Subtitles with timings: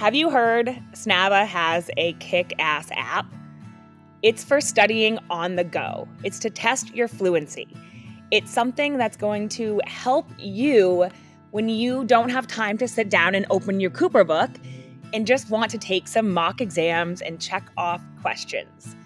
[0.00, 3.26] Have you heard SNABA has a kick ass app?
[4.22, 7.68] It's for studying on the go, it's to test your fluency.
[8.30, 11.10] It's something that's going to help you
[11.50, 14.48] when you don't have time to sit down and open your Cooper book
[15.12, 18.96] and just want to take some mock exams and check off questions.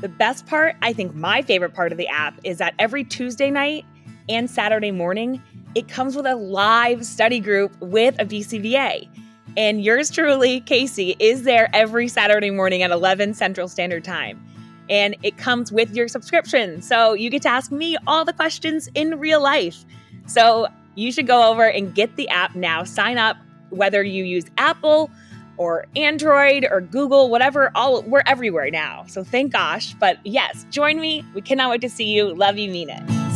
[0.00, 3.50] The best part, I think my favorite part of the app, is that every Tuesday
[3.50, 3.84] night
[4.30, 5.42] and Saturday morning,
[5.74, 9.10] it comes with a live study group with a BCBA.
[9.58, 14.40] And yours truly, Casey, is there every Saturday morning at 11 Central Standard Time.
[14.88, 16.80] And it comes with your subscription.
[16.80, 19.84] So you get to ask me all the questions in real life.
[20.26, 22.84] So you should go over and get the app now.
[22.84, 23.36] Sign up,
[23.70, 25.10] whether you use Apple
[25.56, 29.06] or Android or Google, whatever, all we're everywhere now.
[29.08, 29.92] So thank gosh.
[29.94, 31.24] But yes, join me.
[31.34, 32.32] We cannot wait to see you.
[32.32, 33.27] Love you, mean it.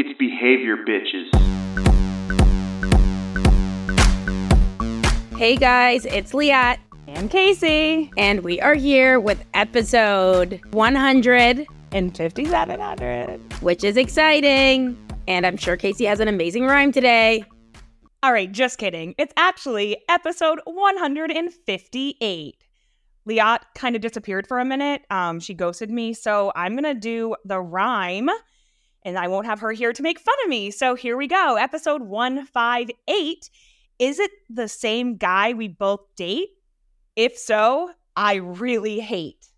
[0.00, 1.26] It's behavior, bitches.
[5.36, 6.78] Hey guys, it's Liat,
[7.08, 8.10] And Casey.
[8.16, 13.40] and we are here with episode 100, And 5700.
[13.60, 14.96] which is exciting.
[15.26, 17.44] And I'm sure Casey has an amazing rhyme today.
[18.22, 19.16] All right, just kidding.
[19.18, 22.54] It's actually episode 158.
[23.28, 25.02] Liat kind of disappeared for a minute.
[25.10, 28.30] Um, she ghosted me, so I'm gonna do the rhyme,
[29.08, 30.70] and I won't have her here to make fun of me.
[30.70, 31.56] So here we go.
[31.56, 33.50] Episode 158.
[33.98, 36.50] Is it the same guy we both date?
[37.16, 39.48] If so, I really hate.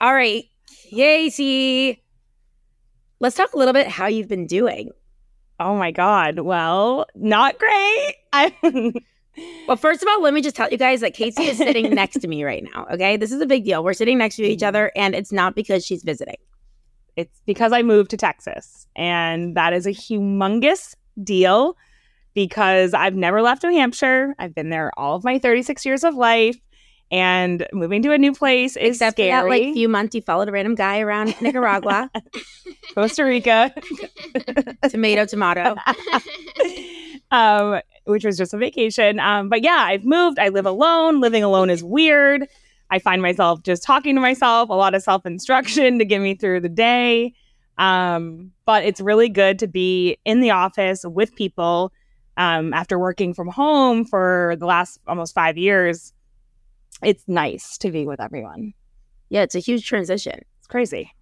[0.00, 0.44] All right,
[0.90, 2.02] Casey,
[3.20, 4.90] let's talk a little bit how you've been doing.
[5.60, 6.40] Oh my god.
[6.40, 8.14] Well, not great.
[8.32, 8.92] I
[9.68, 12.20] Well, first of all, let me just tell you guys that Casey is sitting next
[12.20, 12.86] to me right now.
[12.92, 13.84] Okay, this is a big deal.
[13.84, 14.68] We're sitting next to each mm-hmm.
[14.68, 16.36] other, and it's not because she's visiting.
[17.16, 18.86] It's because I moved to Texas.
[18.96, 21.76] And that is a humongous deal
[22.34, 24.34] because I've never left New Hampshire.
[24.38, 26.56] I've been there all of my 36 years of life.
[27.10, 29.30] And moving to a new place is Except for scary.
[29.30, 32.10] that like few months you followed a random guy around Nicaragua.
[32.94, 33.72] Costa Rica,
[34.88, 35.76] tomato, tomato.
[37.30, 39.20] um, which was just a vacation.
[39.20, 40.38] Um, but yeah, I've moved.
[40.38, 41.20] I live alone.
[41.20, 42.48] Living alone is weird.
[42.90, 46.34] I find myself just talking to myself, a lot of self instruction to get me
[46.34, 47.34] through the day.
[47.78, 51.92] Um, but it's really good to be in the office with people
[52.36, 56.12] um, after working from home for the last almost five years.
[57.02, 58.74] It's nice to be with everyone.
[59.28, 60.40] Yeah, it's a huge transition.
[60.58, 61.12] It's crazy.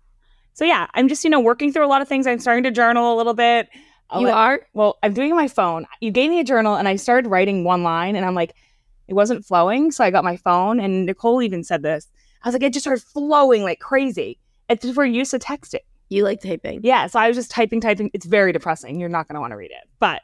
[0.55, 2.27] So yeah, I'm just you know working through a lot of things.
[2.27, 3.69] I'm starting to journal a little bit.
[4.11, 4.61] I'll you let- are?
[4.75, 5.87] well, I'm doing my phone.
[6.01, 8.55] You gave me a journal and I started writing one line and I'm like,
[9.09, 9.91] it wasn't flowing.
[9.91, 12.09] So I got my phone and Nicole even said this.
[12.43, 14.39] I was like, it just started flowing like crazy.
[14.69, 15.81] It's just we're used to texting.
[16.09, 16.81] You like typing.
[16.83, 17.07] Yeah.
[17.07, 18.11] So I was just typing, typing.
[18.13, 19.01] It's very depressing.
[19.01, 20.21] You're not going to want to read it, but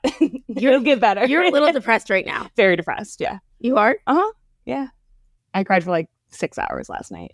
[0.49, 1.27] you'll get better.
[1.27, 2.49] You're a little depressed right now.
[2.57, 3.21] very depressed.
[3.21, 3.39] Yeah.
[3.61, 3.97] You are?
[4.07, 4.33] Uh huh.
[4.67, 4.89] Yeah.
[5.55, 7.33] I cried for like six hours last night.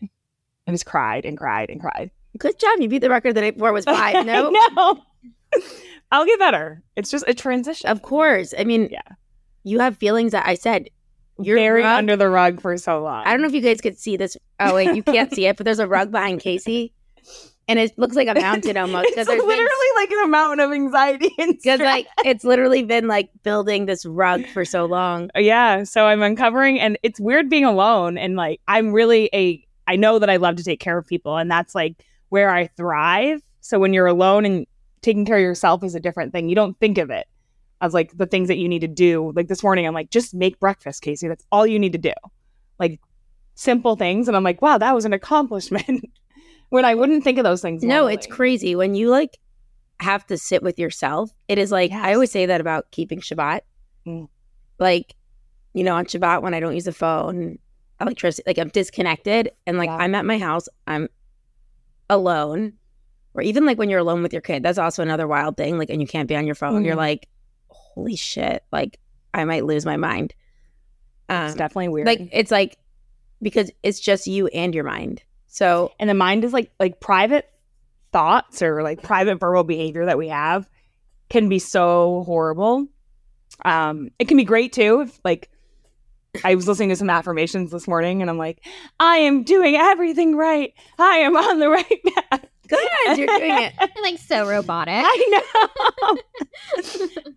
[0.68, 2.10] I just cried and cried and cried.
[2.38, 2.78] Good job.
[2.80, 4.24] You beat the record the day before was five.
[4.24, 4.50] No?
[4.50, 5.02] no.
[6.12, 6.82] I'll get better.
[6.96, 7.88] It's just a transition.
[7.90, 8.54] Of course.
[8.58, 9.00] I mean, Yeah.
[9.64, 10.90] you have feelings that I said.
[11.38, 13.24] You're very rug- under the rug for so long.
[13.26, 14.36] I don't know if you guys could see this.
[14.60, 16.92] Oh, wait, you can't see it, but there's a rug behind Casey.
[17.66, 19.06] And it looks like a mountain almost.
[19.06, 23.08] it's there's been- literally like a mountain of anxiety and Because like it's literally been
[23.08, 25.30] like building this rug for so long.
[25.34, 29.64] Uh, yeah so i'm uncovering and it's weird being alone and like i'm really a
[29.86, 32.66] i know that i love to take care of people and that's like where i
[32.76, 34.66] thrive so when you're alone and
[35.00, 37.26] taking care of yourself is a different thing you don't think of it
[37.84, 40.34] as like the things that you need to do like this morning i'm like just
[40.34, 42.12] make breakfast casey that's all you need to do
[42.78, 42.98] like
[43.54, 46.04] simple things and i'm like wow that was an accomplishment
[46.70, 49.38] when i wouldn't think of those things No, it's crazy when you like
[50.00, 51.30] have to sit with yourself.
[51.46, 53.60] It is like I always say that about keeping Shabbat.
[54.04, 54.26] Mm.
[54.80, 55.14] Like,
[55.72, 57.58] you know, on Shabbat when I don't use the phone,
[58.00, 59.96] electricity, like I'm disconnected, and like Yeah.
[59.98, 61.08] I'm at my house, I'm
[62.10, 62.72] alone,
[63.34, 64.62] or even like when you're alone with your kid.
[64.64, 65.78] That's also another wild thing.
[65.78, 66.84] Like, and you can't be on your phone.
[66.84, 66.98] You're Mhm.
[66.98, 67.28] like,
[67.94, 68.62] holy shit!
[68.72, 68.98] Like,
[69.32, 70.34] I might lose my mind.
[71.28, 72.78] it's Um, definitely weird like it's like
[73.42, 75.22] because it's just you and your mind.
[75.46, 77.48] So and the mind is like like private
[78.12, 80.68] thoughts or like private verbal behavior that we have
[81.30, 82.86] can be so horrible
[83.64, 85.50] um it can be great too if like
[86.44, 88.64] i was listening to some affirmations this morning and i'm like
[89.00, 92.00] i am doing everything right i am on the right
[92.30, 93.72] path good, you're doing it.
[93.78, 94.94] You're like so robotic.
[95.06, 95.42] i
[96.06, 96.18] know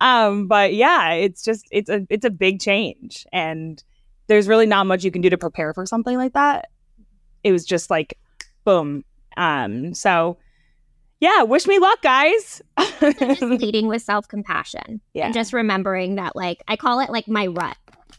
[0.00, 3.82] um but yeah it's just it's a it's a big change and
[4.26, 6.68] there's really not much you can do to prepare for something like that
[7.44, 8.18] it was just like
[8.64, 9.04] boom
[9.36, 10.36] um so
[11.20, 12.62] yeah, wish me luck, guys.
[13.00, 15.24] just leading with self compassion Yeah.
[15.24, 17.76] and just remembering that, like, I call it like my rut.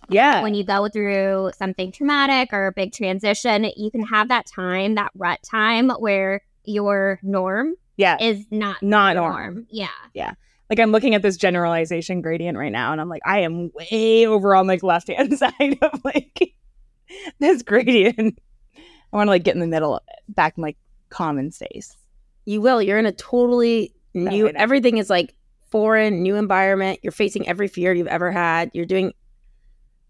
[0.10, 0.42] yeah.
[0.44, 4.96] When you go through something traumatic or a big transition, you can have that time,
[4.96, 8.18] that rut time where your norm yeah.
[8.20, 9.68] is not Not your norm.
[9.70, 9.88] Yeah.
[10.14, 10.34] Yeah.
[10.70, 14.26] Like I'm looking at this generalization gradient right now, and I'm like, I am way
[14.26, 16.54] over on like left hand side of like
[17.40, 18.40] this gradient.
[18.78, 20.78] I want to like get in the middle of it, back in like
[21.10, 21.98] common space.
[22.46, 22.82] You will.
[22.82, 24.48] You're in a totally new.
[24.48, 25.36] Everything is like
[25.72, 27.00] foreign, new environment.
[27.02, 28.72] You're facing every fear you've ever had.
[28.74, 29.14] You're doing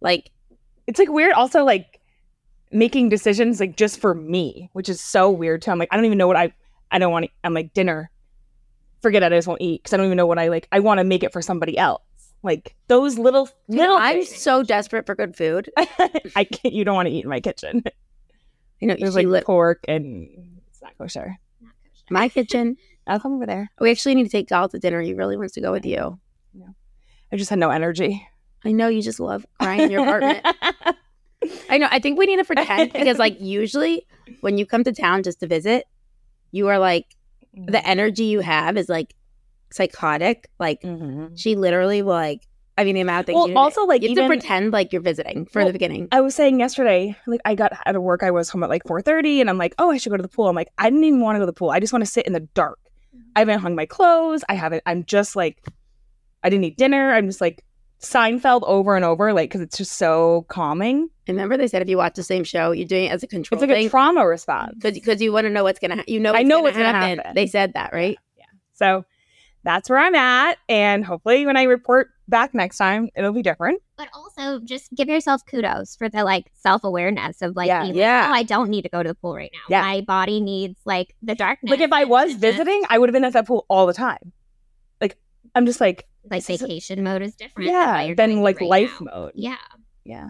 [0.02, 0.30] like
[0.88, 1.89] It's like weird, also like
[2.72, 5.72] making decisions like just for me, which is so weird too.
[5.72, 6.54] I'm like, I don't even know what I
[6.92, 7.32] I don't want to.
[7.44, 8.10] I'm like dinner.
[9.02, 9.32] Forget it.
[9.32, 10.68] I just won't eat because I don't even know what I like.
[10.72, 12.02] I want to make it for somebody else.
[12.44, 13.98] Like those little little.
[13.98, 14.36] I'm things.
[14.36, 15.70] so desperate for good food.
[15.78, 16.74] I can't.
[16.74, 17.84] You don't want to eat in my kitchen.
[18.80, 20.28] You know, There's like lit- pork and
[20.70, 21.38] it's not kosher.
[22.10, 22.78] my kitchen.
[23.08, 23.72] I'll come over there.
[23.80, 25.02] We actually need to take Gal to dinner.
[25.02, 26.20] He really wants to go with you.
[27.32, 28.28] I just had no energy.
[28.64, 30.46] I know you just love crying in your apartment.
[31.70, 31.88] I know.
[31.90, 34.06] I think we need to pretend because, like, usually
[34.42, 35.86] when you come to town just to visit,
[36.52, 37.06] you are like
[37.54, 39.16] the energy you have is like
[39.72, 40.50] psychotic.
[40.60, 41.38] Like Mhm.
[41.40, 42.42] she literally will like.
[42.78, 43.36] I mean, the amount of things.
[43.36, 45.74] Well, you also, like, you have even- to pretend like you're visiting for Well, the
[45.74, 46.08] beginning.
[46.14, 48.84] I was saying yesterday, like I got out of work, I was home at like
[48.86, 50.48] 4:30, and I'm like, oh, I should go to the pool.
[50.48, 51.72] I'm like, I didn't even want to go to the pool.
[51.72, 52.80] I just want to sit in the dark.
[53.36, 54.46] I haven't hung my clothes.
[54.48, 54.82] I haven't.
[54.86, 55.62] I'm just like,
[56.42, 57.12] I didn't eat dinner.
[57.14, 57.66] I'm just like
[58.02, 61.10] Seinfeld over and over, like because it's just so calming.
[61.30, 63.62] Remember, they said if you watch the same show, you're doing it as a control
[63.62, 64.76] It's like a trauma response.
[64.82, 65.98] because you want to know what's gonna.
[65.98, 67.18] Ha- you know, I know gonna what's gonna happen.
[67.20, 67.36] happen.
[67.36, 68.18] They said that, right?
[68.38, 68.46] Yeah.
[68.74, 69.06] So
[69.64, 73.82] that's where I'm at, and hopefully, when I report back next time, it'll be different.
[73.98, 77.82] But also just give yourself kudos for the like self awareness of like, Yeah.
[77.82, 78.28] being like, Yeah.
[78.30, 79.60] oh, I don't need to go to the pool right now.
[79.70, 79.82] Yeah.
[79.82, 81.72] My body needs like the darkness.
[81.72, 84.32] Like if I was visiting, I would have been at that pool all the time.
[85.02, 85.18] Like
[85.56, 87.70] I'm just like, like this is vacation mode is different.
[87.70, 89.12] yeah, you're then going like right life now.
[89.14, 89.32] mode.
[89.36, 89.56] Yeah.
[90.06, 90.30] Yeah.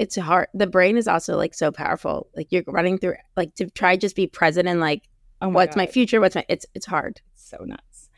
[0.00, 0.48] It's hard.
[0.54, 2.28] The brain is also like so powerful.
[2.34, 5.02] Like you're running through, like to try just be present and like,
[5.42, 6.20] Oh my what's my future?
[6.20, 6.44] What's my?
[6.48, 7.20] It's it's hard.
[7.34, 8.08] so nuts.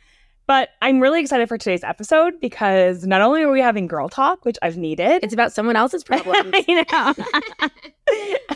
[0.46, 4.44] But I'm really excited for today's episode because not only are we having girl talk,
[4.44, 5.25] which I've needed.
[5.25, 6.52] It's about someone else's problems.
[6.69, 7.14] I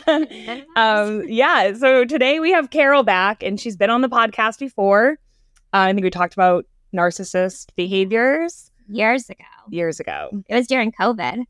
[0.05, 0.61] know.
[0.75, 1.73] um, yeah.
[1.73, 5.17] So today we have Carol back, and she's been on the podcast before.
[5.73, 6.65] Uh, I think we talked about
[6.95, 9.43] narcissist behaviors Years ago.
[9.69, 10.29] years ago.
[10.47, 11.43] It was during COVID.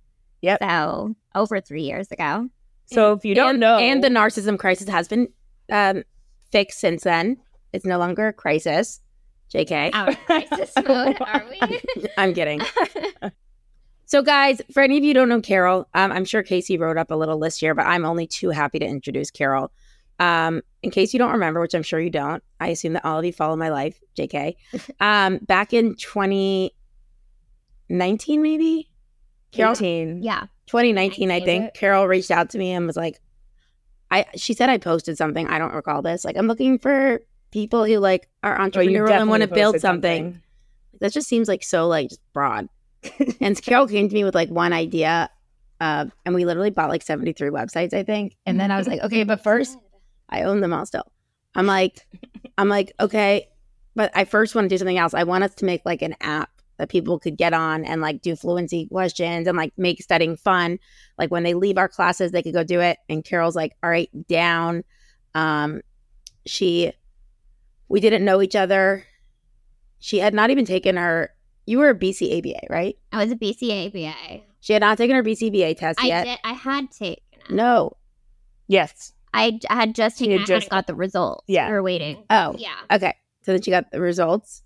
[0.48, 0.60] Yep.
[0.62, 2.48] So over three years ago.
[2.86, 5.28] So if you don't and, know, and the narcissism crisis has been
[5.70, 6.06] um,
[6.52, 7.36] fixed since then.
[7.74, 9.02] It's no longer a crisis.
[9.54, 9.94] JK.
[9.94, 11.82] Our crisis mode, are we?
[12.18, 12.62] I'm kidding.
[14.10, 16.96] So, guys, for any of you who don't know Carol, um, I'm sure Casey wrote
[16.96, 19.70] up a little list here, but I'm only too happy to introduce Carol.
[20.18, 23.20] Um, in case you don't remember, which I'm sure you don't, I assume that all
[23.20, 24.56] of you follow my life, JK.
[25.02, 28.90] Um, back in 2019, maybe?
[29.52, 30.24] Carol, 18.
[30.24, 30.48] yeah.
[30.68, 31.66] 2019, I I think.
[31.66, 31.74] it.
[31.74, 33.20] Carol reached out to me and was like,
[34.12, 35.48] I she said I posted something.
[35.48, 36.24] I don't recall this.
[36.24, 37.20] Like, I'm looking for
[37.52, 40.42] people who like are Oh, you and want to build posted something.
[41.00, 42.70] That just seems like so like just broad.
[43.42, 45.30] and Carol came to me with like one idea,
[45.80, 48.36] uh, and we literally bought like 73 websites, I think.
[48.46, 49.78] And then I was like, okay, but first
[50.30, 51.06] I own them all still.
[51.56, 52.06] I'm like,
[52.58, 53.48] I'm like, okay,
[53.96, 55.14] but I first want to do something else.
[55.14, 58.22] I want us to make like an app that people could get on and like
[58.22, 60.80] do fluency questions and like make studying fun.
[61.18, 62.98] Like when they leave our classes, they could go do it.
[63.10, 64.84] And Carol's like, all right, down.
[65.34, 65.82] Um,
[66.46, 66.92] she,
[67.90, 69.06] we didn't know each other.
[70.00, 71.34] She had not even taken her.
[71.66, 72.96] You were a BCABA, right?
[73.12, 74.44] I was a BCABA.
[74.60, 76.24] She had not taken her BCBA test I yet.
[76.26, 76.40] did.
[76.44, 77.50] I had taken it.
[77.52, 77.94] No.
[78.68, 79.14] Yes.
[79.34, 80.54] I had just taken had it.
[80.54, 81.44] I just- got the results.
[81.48, 81.68] Yeah.
[81.68, 82.24] We were waiting.
[82.30, 82.56] Oh.
[82.58, 82.76] Yeah.
[82.92, 83.14] Okay.
[83.44, 84.64] So then she got the results.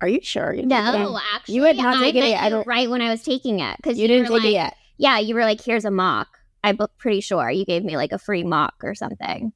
[0.00, 0.52] Are you sure?
[0.52, 0.70] You didn't?
[0.70, 2.34] No, actually, You had not taken it.
[2.40, 4.76] I don't- right when I was taking it because You didn't were take it yet.
[4.98, 6.28] Yeah, you were like, "Here's a mock."
[6.62, 9.52] I'm pretty sure you gave me like a free mock or something.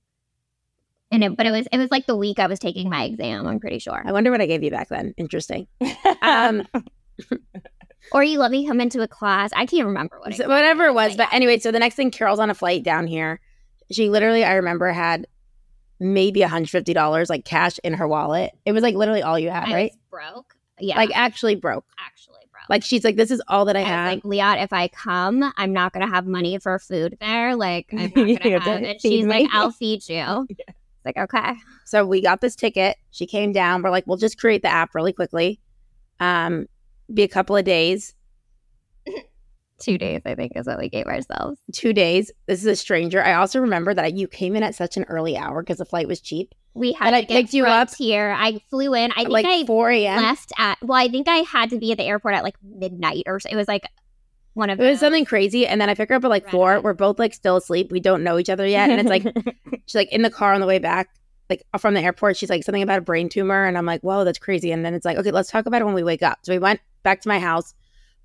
[1.11, 3.47] And it, but it was it was like the week I was taking my exam.
[3.47, 4.03] I'm pretty sure.
[4.05, 5.15] I wonder what I gave you back then.
[5.17, 5.67] Interesting.
[6.23, 6.67] Um,
[8.13, 9.51] Or you let me come into a class.
[9.55, 10.35] I can't remember what.
[10.35, 11.17] So whatever it was.
[11.17, 13.41] But anyway, so the next thing, Carol's on a flight down here.
[13.91, 15.27] She literally, I remember, had
[16.01, 18.53] maybe $150 like cash in her wallet.
[18.65, 19.93] It was like literally all you had, I right?
[20.11, 20.55] Broke.
[20.81, 21.85] Yeah, Like actually broke.
[21.99, 22.69] actually broke.
[22.69, 24.07] Like she's like, this is all that I I have.
[24.13, 27.57] like, Liat, if I come, I'm not gonna have money for food there.
[27.57, 29.01] Like, I'm not gonna have it.
[29.01, 29.49] She's like.
[29.53, 30.47] I'll feed you.
[31.01, 31.55] It's like, okay.
[31.85, 32.97] so we got this ticket.
[33.13, 33.83] She came down.
[33.83, 35.61] We're like, we'll just create the app really quickly.
[36.19, 36.67] Um,
[37.15, 38.15] be a couple of days.
[39.79, 41.61] Two days, I think, is what we gave ourselves.
[41.73, 42.33] two days.
[42.47, 43.23] This is a stranger.
[43.23, 46.09] I also remember that you came in at such an early hour because the flight
[46.09, 46.55] was cheap.
[46.75, 48.35] We had And I picked you up here.
[48.37, 49.13] I flew in.
[49.13, 50.23] I think like I 4 a.m.
[50.23, 50.79] left at.
[50.83, 53.49] Well, I think I had to be at the airport at like midnight, or so.
[53.51, 53.87] it was like
[54.55, 55.67] one of It was something crazy.
[55.67, 56.81] And then I pick her up at like Right four.
[56.81, 57.91] We're both like still asleep.
[57.93, 58.91] We don't know each other yet.
[58.91, 59.23] And it's like,
[59.87, 61.09] she's like in the car on the way back,
[61.49, 62.37] like from the airport.
[62.37, 63.65] She's like something about a brain tumor.
[63.65, 64.73] And I'm like, whoa, that's crazy.
[64.73, 66.39] And then it's like, okay, let's talk about it when we wake up.
[66.43, 67.75] So we went back to my house,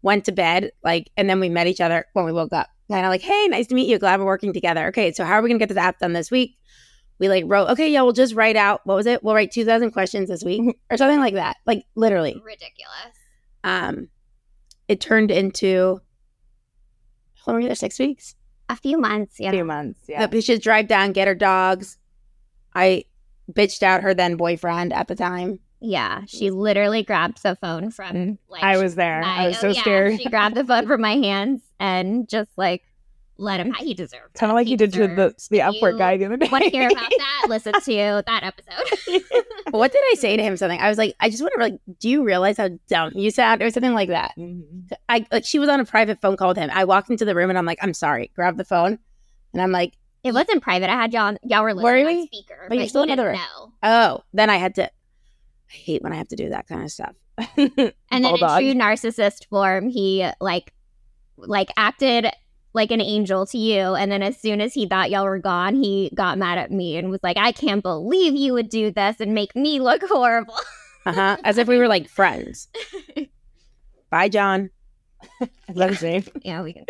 [0.03, 2.67] went to bed, like, and then we met each other when we woke up.
[2.91, 3.97] Kind of like, hey, nice to meet you.
[3.97, 4.87] Glad we're working together.
[4.87, 6.57] Okay, so how are we going to get this app done this week?
[7.17, 9.23] We like wrote, okay, yeah, we'll just write out, what was it?
[9.23, 11.57] We'll write 2,000 questions this week or something like that.
[11.65, 12.39] Like, literally.
[12.43, 13.17] ridiculous.
[13.63, 14.09] Um,
[14.87, 16.01] It turned into,
[17.45, 17.75] how long were you there?
[17.75, 18.35] Six weeks?
[18.69, 19.49] A few months, yeah.
[19.49, 19.99] A few months.
[20.07, 20.21] Yeah.
[20.21, 20.27] Yeah.
[20.27, 21.97] we should drive down, get her dogs.
[22.75, 23.05] I
[23.51, 25.59] bitched out her then boyfriend at the time.
[25.85, 29.21] Yeah, she literally grabbed the phone from like I was there.
[29.21, 30.21] I my- was oh, so yeah, scared.
[30.21, 32.83] She grabbed the phone from my hands and just like
[33.37, 33.73] let him.
[33.73, 34.35] He deserved.
[34.35, 36.37] Kind of like He you did to the deserved- the If Upwork guy the other
[36.37, 36.47] day.
[36.49, 37.45] Want to hear about that?
[37.49, 39.23] Listen to that episode.
[39.71, 40.55] What did I say to him?
[40.55, 43.31] Something I was like, I just want to like, do you realize how dumb you
[43.31, 44.33] sound, or something like that?
[44.37, 44.91] Mhm.
[45.09, 46.69] I like she was on a private phone call with him.
[46.71, 48.31] I walked into the room and I'm like, I'm sorry.
[48.35, 48.99] Grab the phone,
[49.51, 50.89] and I'm like, it wasn't private.
[50.91, 51.23] I had y'all.
[51.23, 52.21] on- Y'all were Were listening we?
[52.21, 53.71] on speaker, But you're still in you another didn't room.
[53.83, 53.89] know.
[54.19, 54.23] oh.
[54.31, 54.91] Then I had to.
[55.73, 57.15] I hate when I have to do that kind of stuff.
[57.57, 58.61] And then Bulldog.
[58.61, 60.71] in true narcissist form, he like
[61.37, 62.27] like acted
[62.73, 63.95] like an angel to you.
[63.95, 66.97] And then as soon as he thought y'all were gone, he got mad at me
[66.97, 70.55] and was like, I can't believe you would do this and make me look horrible.
[71.05, 71.37] Uh huh.
[71.43, 72.67] As if we were like friends.
[74.09, 74.69] Bye, John.
[75.69, 76.29] That's safe.
[76.43, 76.85] yeah, we can.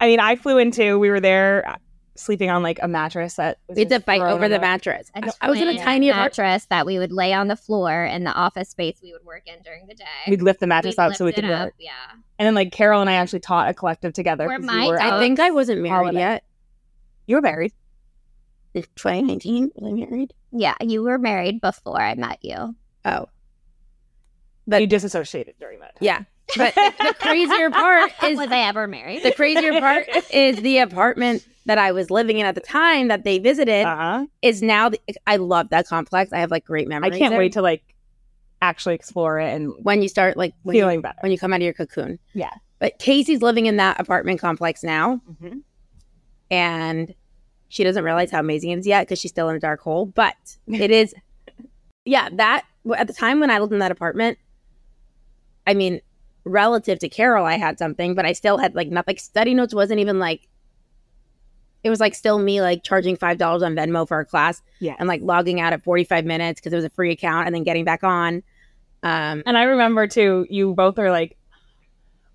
[0.00, 0.98] I mean, I flew into.
[0.98, 1.76] We were there
[2.16, 5.10] sleeping on like a mattress that was We had to fight over on the mattress.
[5.40, 6.38] I was in a tiny apartment.
[6.38, 9.42] mattress that we would lay on the floor in the office space we would work
[9.46, 10.04] in during the day.
[10.28, 11.74] We'd lift the mattress We'd up so we lift could it up, work.
[11.78, 11.90] Yeah.
[12.38, 14.46] And then like Carol and I actually taught a collective together.
[14.58, 16.18] My we were I think I wasn't married Holiday.
[16.18, 16.44] yet.
[17.26, 17.72] you were married.
[18.74, 20.34] 2019, was I married?
[20.52, 22.74] Yeah, you were married before I met you.
[23.04, 23.28] Oh,
[24.66, 25.96] But you disassociated during that.
[25.96, 26.02] Time.
[26.02, 26.22] yeah.
[26.56, 29.22] But the, the crazier part is was I ever married?
[29.22, 33.22] the crazier part is the apartment that I was living in at the time that
[33.22, 34.26] they visited Uh huh.
[34.42, 34.88] is now.
[34.88, 36.32] The, I love that complex.
[36.32, 37.14] I have like great memories.
[37.14, 37.38] I can't there.
[37.38, 37.84] wait to like
[38.60, 41.16] actually explore it and when you start like when you, feeling better.
[41.20, 42.18] when you come out of your cocoon.
[42.34, 42.50] Yeah.
[42.80, 45.60] But Casey's living in that apartment complex now, Mhm.
[46.50, 47.14] and
[47.68, 50.06] she doesn't realize how amazing it is yet because she's still in a dark hole.
[50.06, 50.34] But
[50.66, 51.14] it is,
[52.04, 52.28] yeah.
[52.32, 52.64] That
[52.98, 54.38] at the time when I lived in that apartment,
[55.66, 56.00] I mean,
[56.44, 59.72] relative to Carol, I had something, but I still had like not like study notes
[59.74, 60.48] wasn't even like.
[61.82, 64.96] It was like still me like charging five dollars on Venmo for a class Yeah.
[64.98, 67.54] and like logging out at forty five minutes because it was a free account and
[67.54, 68.42] then getting back on.
[69.02, 71.36] Um, And I remember too, you both are like,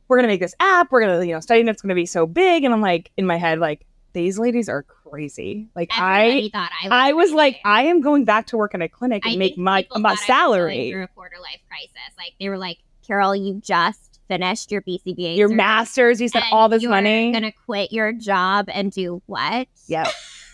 [0.08, 0.92] we're gonna make this app.
[0.92, 2.64] We're gonna, you know, study notes gonna be so big.
[2.64, 5.68] And I'm like, in my head, like, these ladies are crazy.
[5.76, 6.92] Like Everybody I, thought I was.
[6.92, 9.58] I was like, I am going back to work in a clinic and I make
[9.58, 10.92] my my thought I was going salary.
[10.92, 11.92] through a quarter life crisis.
[12.18, 15.38] Like they were like, Carol, you just finished your BCBA.
[15.38, 17.32] Your masters, you spent all this you're money.
[17.32, 19.68] Gonna quit your job and do what?
[19.88, 20.10] Yeah.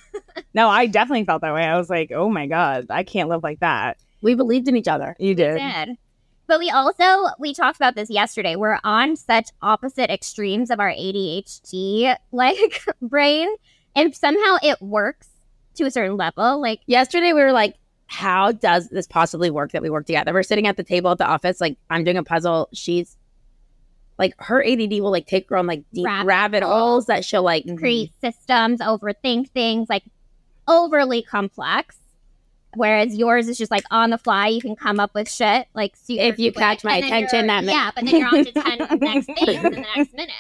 [0.54, 1.64] no, I definitely felt that way.
[1.64, 3.98] I was like, oh my god, I can't live like that.
[4.22, 5.16] we believed in each other.
[5.20, 5.58] You did.
[5.58, 5.98] did.
[6.48, 8.56] But we also we talked about this yesterday.
[8.56, 13.48] We're on such opposite extremes of our ADHD like brain,
[13.96, 15.30] and somehow it works
[15.76, 16.62] to a certain level.
[16.62, 17.76] Like yesterday we were like
[18.12, 21.18] how does this possibly work that we work together we're sitting at the table at
[21.18, 23.16] the office like i'm doing a puzzle she's
[24.22, 27.42] like her add will like take her on like deep rabbit, Rabbit holes that she'll
[27.42, 28.28] like create mm-hmm.
[28.28, 30.04] systems, overthink things, like
[30.68, 31.98] overly complex.
[32.76, 35.96] Whereas yours is just like on the fly, you can come up with shit like
[36.08, 37.74] If you quick, catch my attention that minute.
[37.74, 40.32] yeah, but then you're on to ten next things in the next minute.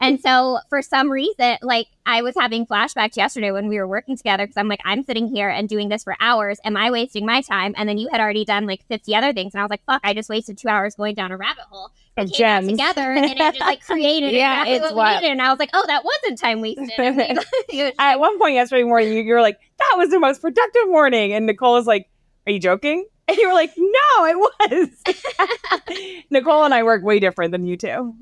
[0.00, 4.16] And so for some reason, like I was having flashbacks yesterday when we were working
[4.16, 6.58] together because I'm like, I'm sitting here and doing this for hours.
[6.64, 7.74] Am I wasting my time?
[7.76, 9.54] And then you had already done like 50 other things.
[9.54, 11.90] And I was like, fuck, I just wasted two hours going down a rabbit hole.
[12.16, 12.68] Came gems.
[12.68, 15.32] together and it just like created Yeah, exactly it's what we needed.
[15.32, 16.90] And I was like, oh, that wasn't time wasted.
[16.98, 17.38] And
[17.72, 20.88] was At one point yesterday morning, you, you were like, that was the most productive
[20.88, 21.32] morning.
[21.32, 22.08] And Nicole was like,
[22.46, 23.06] are you joking?
[23.26, 26.18] And you were like, no, it was.
[26.30, 28.14] Nicole and I work way different than you two,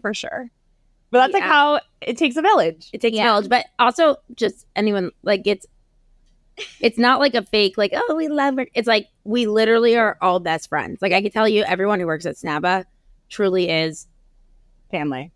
[0.00, 0.48] for sure.
[1.14, 2.90] But that's like how it takes a village.
[2.92, 3.24] it takes Yeah.
[3.32, 5.66] village, but also just anyone like it's
[6.80, 10.16] it's not like a fake like oh we love her it's like we literally are
[10.20, 12.84] all best friends like i can tell you everyone who works at snaba
[13.28, 14.06] truly is
[14.92, 15.32] Family.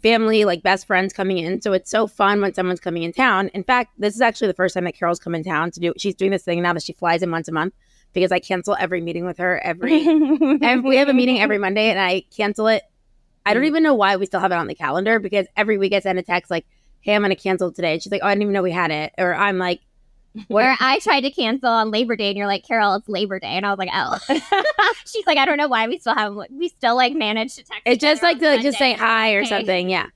[0.00, 1.60] family, like best friends coming in.
[1.60, 3.48] So it's so fun when someone's coming in town.
[3.54, 5.92] In fact, this is actually the first time that Carol's come in town to do.
[5.96, 7.74] She's doing this thing now that she flies in once a month
[8.12, 10.06] because I cancel every meeting with her every.
[10.62, 12.82] every we have a meeting every Monday, and I cancel it
[13.46, 13.68] I don't mm.
[13.68, 16.18] even know why we still have it on the calendar because every week I send
[16.18, 16.66] a text like,
[17.00, 18.72] "Hey, I'm going to cancel today." And she's like, "Oh, I didn't even know we
[18.72, 19.80] had it," or I'm like,
[20.48, 20.76] Where?
[20.80, 23.64] I tried to cancel on Labor Day, and you're like, Carol, it's Labor Day, and
[23.64, 24.18] I was like, oh.
[25.06, 26.34] She's like, I don't know why we still have.
[26.50, 27.82] We still like manage to text.
[27.84, 29.48] It's just like to like, just say hi or Okay.
[29.48, 29.90] something.
[29.90, 30.06] Yeah.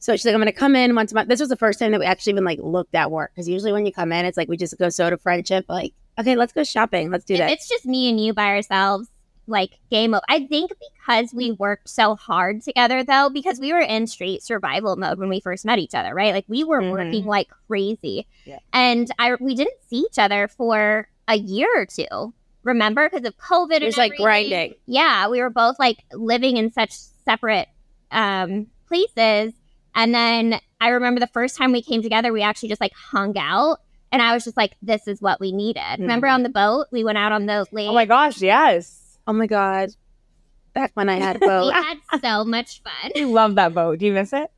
[0.00, 1.28] So she's like, I'm going to come in once a month.
[1.28, 3.72] This was the first time that we actually even like looked at work because usually
[3.72, 5.64] when you come in, it's like we just go soda friendship.
[5.68, 7.10] Like, okay, let's go shopping.
[7.10, 7.50] Let's do If that.
[7.50, 9.08] it's just me and you by ourselves,
[9.48, 10.22] like game over.
[10.28, 10.70] I think
[11.06, 15.28] because we worked so hard together, though, because we were in straight survival mode when
[15.28, 16.34] we first met each other, right?
[16.34, 16.90] Like we were Mhm.
[16.92, 18.58] working like crazy, Yeah.
[18.72, 22.32] and I we didn't see each other for a year or two.
[22.62, 24.24] Remember, because of COVID, It was like everything.
[24.24, 24.74] grinding.
[24.86, 27.68] Yeah, we were both like living in such separate
[28.10, 29.52] um, places,
[29.94, 33.36] and then I remember the first time we came together, we actually just like hung
[33.38, 33.78] out.
[34.10, 35.82] And I was just like, this is what we needed.
[35.98, 36.86] Remember on the boat?
[36.90, 37.90] We went out on the lake.
[37.90, 38.97] Oh my gosh, yes.
[39.28, 39.90] Oh my God.
[40.72, 43.12] Back when I had a we had so much fun.
[43.14, 44.00] I love that boat.
[44.00, 44.50] Do you miss it?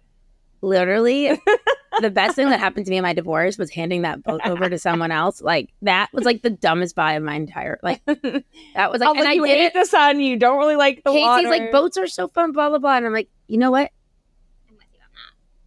[0.63, 1.29] literally,
[2.01, 4.69] the best thing that happened to me in my divorce was handing that boat over
[4.69, 5.41] to someone else.
[5.41, 9.13] Like, that was like the dumbest buy of my entire, like, that was like, oh,
[9.13, 9.75] and like I you did hate it.
[9.75, 10.21] the sun.
[10.21, 11.49] You don't really like the Casey's water.
[11.49, 12.97] like, boats are so fun, blah, blah, blah.
[12.97, 13.91] And I'm like, you know what?
[14.69, 15.09] I'm with you on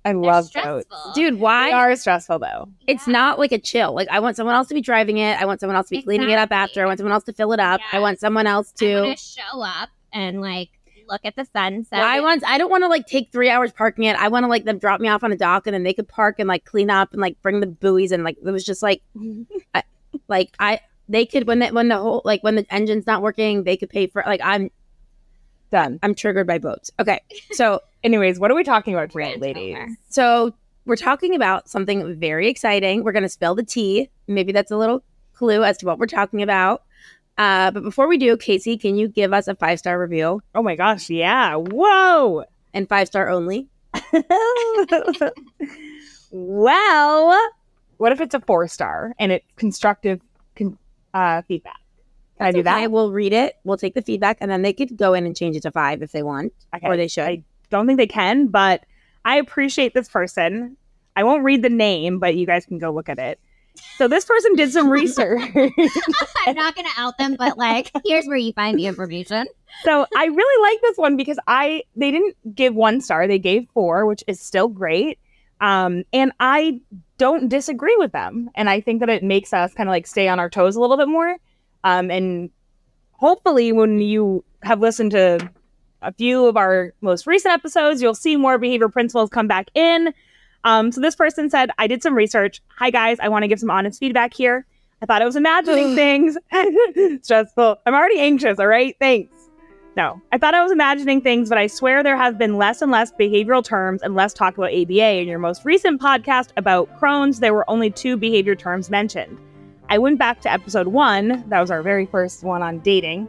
[0.06, 0.86] I love They're boats.
[0.88, 1.14] stressful.
[1.14, 1.72] Dude, They why?
[1.72, 2.70] are stressful though.
[2.88, 3.14] It's Yeah.
[3.14, 3.94] not like a chill.
[3.94, 5.40] Like I want someone else to be driving it.
[5.42, 6.82] I want someone else to be cleaning it up after.
[6.84, 7.80] I want someone else to fill it up.
[7.92, 9.16] I want someone else to.
[9.16, 10.70] show up and like
[11.10, 12.00] look at the sunset.
[12.00, 12.44] Well, I want.
[12.46, 14.16] I don't want to like take three hours parking it.
[14.18, 16.08] I want to like them drop me off on a dock and then they could
[16.08, 18.82] park and like clean up and like bring the buoys and like it was just
[18.84, 19.02] like,
[19.76, 19.84] I,
[20.28, 20.80] like I
[21.10, 23.90] they could when the, when the whole like when the engine's not working they could
[23.90, 24.70] pay for like I'm
[25.72, 25.98] Done.
[26.04, 26.92] I'm triggered by boats.
[27.00, 27.22] Okay,
[27.54, 29.78] so Anyways, what are we talking about today, ladies?
[30.10, 30.54] so
[30.86, 33.04] we're talking about something very exciting.
[33.04, 34.10] We're going to spill the tea.
[34.28, 35.02] Maybe that's a little
[35.34, 36.84] clue as to what we're talking about.
[37.38, 40.62] Uh, but before we do, Casey, can you give us a five star review Oh
[40.62, 41.56] my gosh, yeah.
[41.56, 42.44] Whoa.
[42.74, 43.68] and five star only?
[46.32, 47.52] well,
[47.98, 50.20] what if it's a four star and it's constructive
[50.56, 50.78] con-
[51.14, 51.80] uh, feedback?
[52.38, 52.78] Can I do I that?
[52.82, 53.56] I will read it.
[53.64, 56.02] We'll take the feedback, and then they could go in and change it to five
[56.02, 56.88] if they want, Okay.
[56.88, 57.24] or they should.
[57.24, 58.86] I don't think they can, but
[59.26, 60.78] I appreciate this person.
[61.16, 63.40] I won't read the name, but you guys can go look at it.
[63.98, 65.42] So this person did some research.
[66.46, 69.48] I'm not gonna out them, but like, here's where you find the information.
[69.84, 73.68] so I really like this one because I they didn't give one star, they gave
[73.74, 75.18] four, which is still great.
[75.60, 76.82] Um, and I
[77.18, 80.28] don't disagree with them, and I think that it makes us kind of like stay
[80.28, 81.38] on our toes a little bit more.
[81.84, 82.52] Um, and
[83.14, 85.50] hopefully, when you have listened to
[86.04, 90.14] a few of our most recent episodes, you'll see more behavior principles come back in.
[90.64, 92.62] Um, so this person said, I did some research.
[92.78, 94.66] Hi guys, I want to give some honest feedback here.
[95.02, 96.38] I thought I was imagining things.
[97.24, 97.78] Stressful.
[97.86, 98.96] I'm already anxious, all right?
[99.00, 99.34] Thanks.
[99.96, 102.92] No, I thought I was imagining things, but I swear there have been less and
[102.92, 105.20] less behavioral terms and less talk about ABA.
[105.20, 109.38] In your most recent podcast about Crohn's, there were only two behavior terms mentioned.
[109.90, 113.28] I went back to episode one, that was our very first one on dating,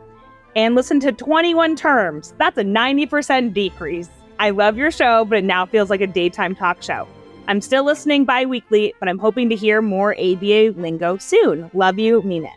[0.56, 2.34] and listened to 21 terms.
[2.38, 4.08] That's a 90% decrease.
[4.38, 7.06] I love your show, but it now feels like a daytime talk show.
[7.46, 11.70] I'm still listening bi weekly, but I'm hoping to hear more ABA lingo soon.
[11.74, 12.52] Love you, mean it.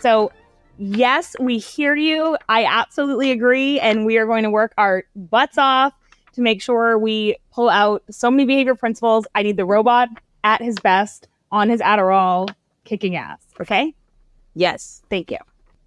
[0.00, 0.32] So,
[0.78, 2.36] yes, we hear you.
[2.48, 3.78] I absolutely agree.
[3.80, 5.92] And we are going to work our butts off
[6.32, 9.26] to make sure we pull out so many behavior principles.
[9.34, 10.08] I need the robot
[10.42, 12.48] at his best on his Adderall
[12.84, 13.40] kicking ass.
[13.60, 13.94] Okay.
[14.54, 15.38] yes, Thank you.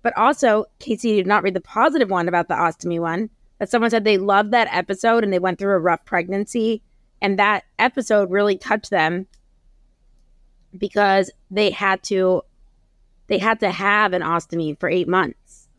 [0.03, 3.29] But also Casey did not read the positive one about the ostomy one.
[3.59, 6.83] That someone said they loved that episode and they went through a rough pregnancy,
[7.21, 9.25] and that episode really touched them
[10.77, 12.43] because they had to
[13.27, 15.69] they had to have an ostomy for eight months.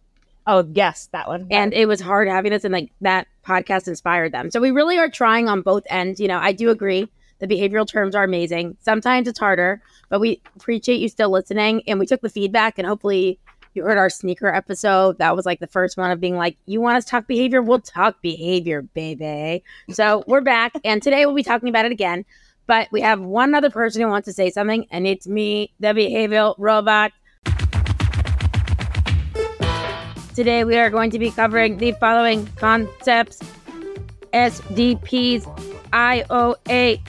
[0.46, 1.46] Oh, yes, that one.
[1.50, 4.98] and it was hard having this and like that podcast inspired them so we really
[4.98, 7.06] are trying on both ends you know i do agree
[7.40, 11.98] the behavioral terms are amazing sometimes it's harder but we appreciate you still listening and
[11.98, 13.38] we took the feedback and hopefully
[13.74, 16.80] you heard our sneaker episode that was like the first one of being like you
[16.80, 17.60] want us to talk behavior?
[17.60, 19.64] We'll talk behavior baby.
[19.90, 22.24] So we're back and today we'll be talking about it again
[22.66, 25.88] but we have one other person who wants to say something and it's me the
[25.88, 27.12] behavioral robot.
[30.34, 33.40] Today we are going to be covering the following concepts.
[34.32, 35.44] SDPs,
[35.92, 37.00] IOA,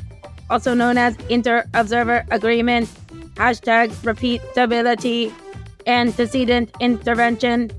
[0.49, 2.88] also known as Inter Observer Agreement,
[3.34, 5.34] hashtag repeatability,
[5.86, 7.71] antecedent intervention,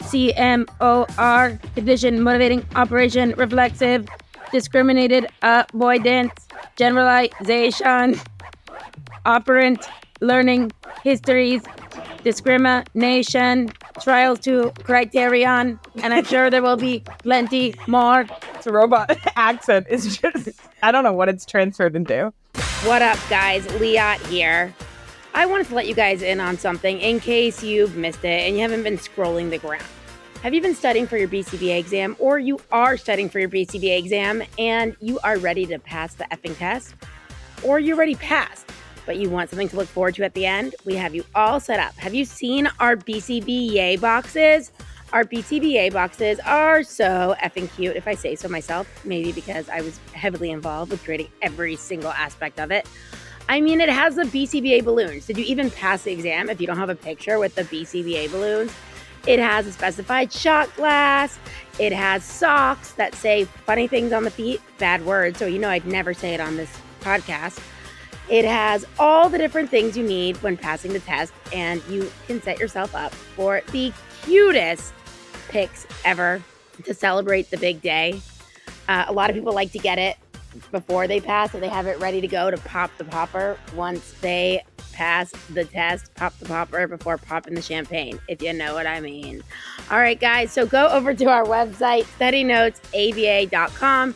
[0.00, 4.08] CMOR, condition motivating operation reflexive,
[4.50, 8.20] discriminated avoidance, generalization,
[9.24, 9.88] operant
[10.20, 10.70] learning
[11.02, 11.62] histories,
[12.22, 18.26] discrimination, trials to criterion, and I'm sure there will be plenty more.
[18.62, 20.50] Jack's robot accent is just,
[20.82, 22.32] I don't know what it's transferred into.
[22.84, 23.64] What up, guys?
[23.66, 24.74] Liat here.
[25.34, 28.54] I wanted to let you guys in on something in case you've missed it and
[28.54, 29.84] you haven't been scrolling the ground.
[30.42, 33.98] Have you been studying for your BCBA exam or you are studying for your BCBA
[33.98, 36.94] exam and you are ready to pass the effing test?
[37.64, 38.68] Or you already passed,
[39.06, 40.74] but you want something to look forward to at the end?
[40.84, 41.94] We have you all set up.
[41.94, 44.70] Have you seen our BCBA boxes?
[45.14, 49.80] Our BCBA boxes are so effing cute, if I say so myself, maybe because I
[49.80, 52.86] was heavily involved with creating every single aspect of it.
[53.48, 55.26] I mean, it has the BCBA balloons.
[55.26, 58.30] Did you even pass the exam if you don't have a picture with the BCBA
[58.30, 58.72] balloons?
[59.26, 61.38] It has a specified shot glass.
[61.78, 65.68] It has socks that say funny things on the feet, bad words, so you know
[65.68, 67.60] I'd never say it on this podcast.
[68.28, 72.40] It has all the different things you need when passing the test, and you can
[72.42, 74.92] set yourself up for the cutest
[75.48, 76.42] pics ever
[76.84, 78.20] to celebrate the big day.
[78.88, 80.16] Uh, a lot of people like to get it
[80.70, 84.12] before they pass, so they have it ready to go to pop the popper once
[84.20, 84.62] they
[84.92, 86.14] pass the test.
[86.14, 89.42] Pop the popper before popping the champagne, if you know what I mean.
[89.90, 94.14] All right, guys, so go over to our website, studynotesaba.com.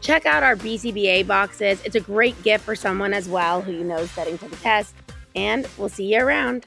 [0.00, 1.82] Check out our BCBA boxes.
[1.84, 4.56] It's a great gift for someone as well who you know is studying for the
[4.56, 4.94] test.
[5.34, 6.66] And we'll see you around.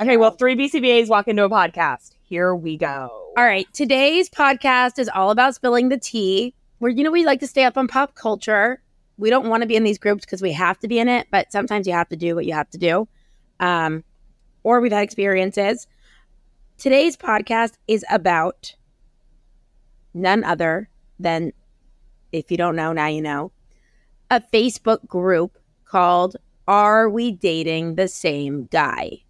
[0.00, 2.14] Okay, well, three BCBAs walk into a podcast.
[2.22, 3.19] Here we go.
[3.36, 6.52] All right, today's podcast is all about spilling the tea.
[6.78, 8.82] Where you know we like to stay up on pop culture.
[9.18, 11.28] We don't want to be in these groups because we have to be in it,
[11.30, 13.06] but sometimes you have to do what you have to do.
[13.60, 14.02] Um,
[14.64, 15.86] or we've had experiences.
[16.76, 18.74] Today's podcast is about
[20.12, 20.88] none other
[21.20, 21.52] than,
[22.32, 23.52] if you don't know, now you know,
[24.28, 29.22] a Facebook group called Are We Dating the Same Guy?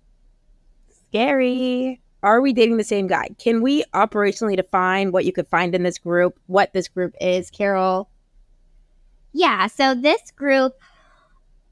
[0.89, 2.01] Scary.
[2.23, 3.29] Are we dating the same guy?
[3.39, 7.51] Can we operationally define what you could find in this group, what this group is,
[7.51, 8.11] Carol?
[9.33, 10.75] Yeah, so this group,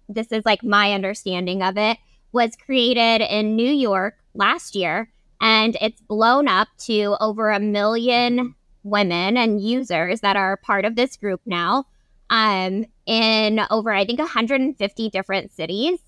[0.09, 1.99] this is like my understanding of it,
[2.33, 8.55] was created in New York last year and it's blown up to over a million
[8.83, 11.85] women and users that are part of this group now
[12.31, 16.01] um, in over, I think, 150 different cities.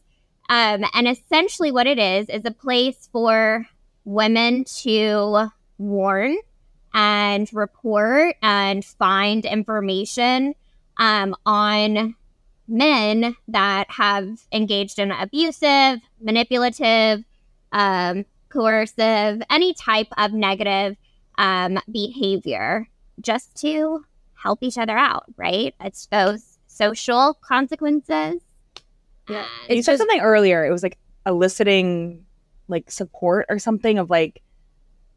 [0.48, 3.66] Um, and essentially, what it is is a place for
[4.04, 6.36] women to warn
[6.92, 10.54] and report and find information
[10.98, 12.14] um, on
[12.68, 17.24] men that have engaged in abusive, manipulative,
[17.72, 20.96] um, coercive, any type of negative
[21.38, 22.88] um, behavior
[23.20, 25.74] just to help each other out, right?
[25.80, 28.40] It's those social consequences.
[29.28, 29.46] Yeah.
[29.68, 30.64] you said something earlier.
[30.64, 32.24] It was like eliciting
[32.70, 34.42] like support or something of like,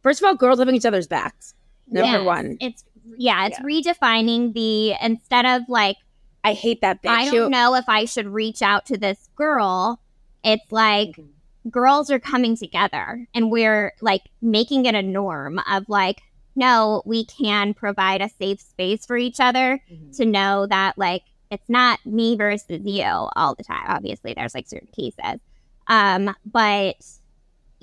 [0.01, 1.53] First of all, girls having each other's backs.
[1.87, 2.57] Number Yes, one.
[2.59, 2.83] It's
[3.17, 5.95] yeah, it's redefining the instead of like
[6.43, 7.09] I hate that bitch.
[7.09, 9.99] I don't know if I should reach out to this girl.
[10.43, 11.69] It's like Mm-hmm.
[11.69, 16.21] girls are coming together and we're like making it a norm of like,
[16.55, 19.81] no, we can provide a safe space for each other
[20.17, 23.85] to know that like it's not me versus you all the time.
[23.87, 25.39] Obviously, there's like certain cases.
[25.87, 26.95] Um, but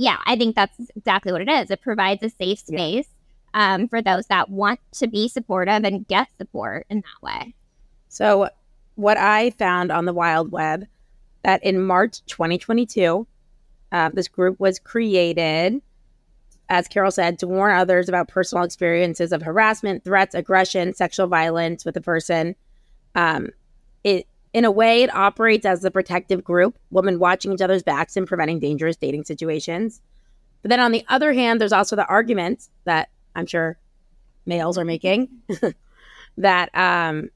[0.01, 1.71] yeah, I think that's exactly what it is.
[1.71, 2.79] It provides a safe Yeah.
[2.79, 3.09] space
[3.53, 7.55] um, for those that want to be supportive and get support in that way.
[8.09, 8.49] So,
[8.95, 10.87] what I found on the Wild Web
[11.43, 13.27] that in March 2022,
[13.93, 15.83] uh, this group was created,
[16.71, 21.85] as Carol said, to warn others about personal experiences of harassment, threats, aggression, sexual violence
[21.85, 22.57] with a person.
[23.15, 23.51] Um,
[24.03, 28.17] it in a way, it operates as a protective group, women watching each other's backs
[28.17, 30.01] and preventing dangerous dating situations.
[30.63, 33.79] But then on the other hand, there's also the arguments that I'm sure
[34.47, 35.29] males are making
[36.37, 37.31] that um,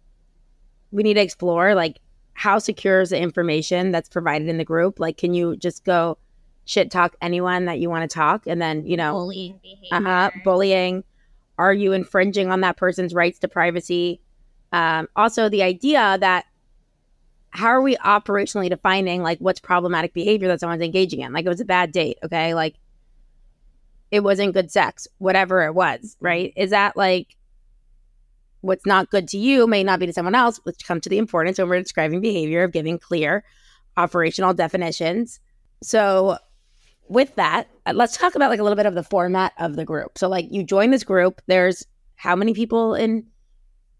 [0.90, 2.00] we need to explore like
[2.33, 6.18] how secure is the information that's provided in the group like can you just go
[6.64, 9.88] shit talk anyone that you want to talk and then you know Bullying behavior.
[9.92, 11.05] uh-huh, bullying
[11.59, 14.20] are you infringing on that person's rights to privacy
[14.72, 16.46] um, also the idea that
[17.55, 21.33] how are we operationally defining like what's problematic behavior that someone's engaging in?
[21.33, 22.53] Like it was a bad date okay?
[22.53, 22.75] Like
[24.11, 26.53] it wasn't good sex whatever it was right?
[26.57, 27.37] Is that like
[28.61, 31.19] what's not good to you may not be to someone else which come to the
[31.19, 33.45] importance when we're describing behavior of giving clear
[33.97, 35.38] operational definitions.
[35.81, 36.38] So
[37.09, 39.85] with that uh, let's talk about like a little bit of the format of the
[39.85, 40.19] group.
[40.19, 41.87] So like you join this group there's
[42.17, 43.27] how many people in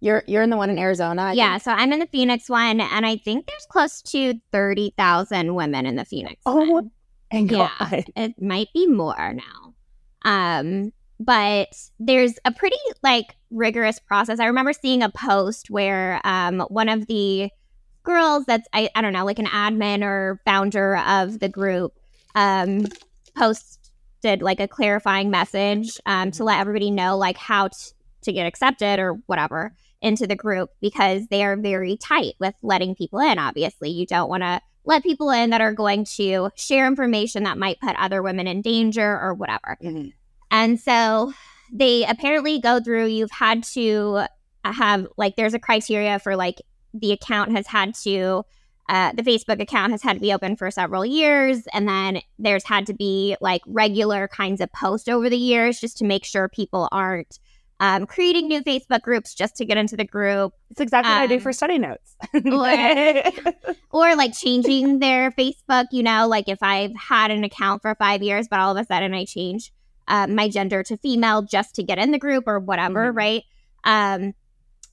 [0.05, 3.07] you're you're in the one in arizona yeah, so I'm in the Phoenix one, and
[3.07, 6.91] I think there's close to 30,000 women in the Phoenix oh, one.
[7.31, 7.71] and Yeah.
[7.79, 8.05] God.
[8.15, 9.75] It might be more now.
[10.25, 14.41] Um, but there's a pretty like rigorous process.
[14.41, 17.51] I remember seeing a post where um, one of the
[18.03, 21.99] girls that's I, I don't know like an admin or founder of the group
[22.35, 22.87] um,
[23.37, 28.47] posted like a clarifying message um, to let everybody know like how t- to get
[28.47, 33.39] accepted or whatever into the group because they are very tight with letting people in.
[33.39, 37.57] Obviously, you don't want to let people in that are going to share information that
[37.57, 39.79] might put other women in danger or whatever.
[40.51, 41.33] And so
[41.73, 44.27] they apparently go through, you've had to
[44.63, 46.61] have, like, there's a criteria for, like,
[46.93, 48.45] the account has had to,
[48.91, 51.67] uh, the Facebook account has had to be open for several years.
[51.73, 55.97] And then there's had to be, like, regular kinds of posts over the years just
[55.99, 57.39] to make sure people aren't
[57.81, 61.27] um, creating new Facebook groups just to get into the group It's exactly what I
[61.27, 62.17] do Um, for study notes.
[63.91, 68.23] or like changing their Facebook, you know, like if I've had an account for five
[68.23, 69.73] years, but all of a sudden I change
[70.09, 73.17] uh, my gender to female just to get in the group or whatever, Mhm.
[73.17, 73.43] right?
[73.85, 74.35] Um,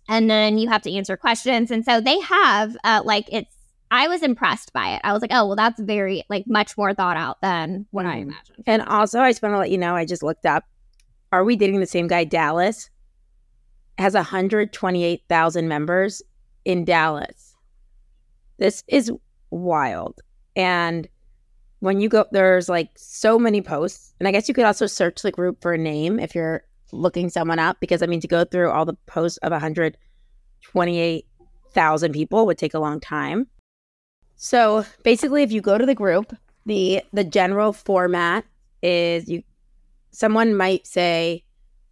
[0.10, 1.70] and then you have to answer questions.
[1.72, 3.54] And so they have, uh, like, it's,
[3.92, 5.02] I was impressed by it.
[5.04, 8.18] I was like, oh, well, that's very, like, much more thought out than what I
[8.20, 8.22] Mhm.
[8.24, 8.64] imagined.
[8.66, 10.64] And also, I just want to let you know, I just looked up.
[11.32, 12.24] Are we dating the same guy?
[12.24, 12.90] Dallas
[13.98, 16.22] has 128,000 members
[16.66, 17.56] in Dallas.
[18.58, 19.12] This is
[19.50, 20.22] wild.
[20.56, 21.08] And
[21.80, 24.14] when you go, there's like so many posts.
[24.20, 27.30] And I guess you could also search the group for a name if you're looking
[27.30, 32.58] someone up, because I mean, to go through all the posts of 128,000 people would
[32.58, 33.48] take a long time.
[34.36, 38.44] So basically, if you go to the group, the the general format
[38.82, 39.44] is you
[40.12, 41.44] someone might say,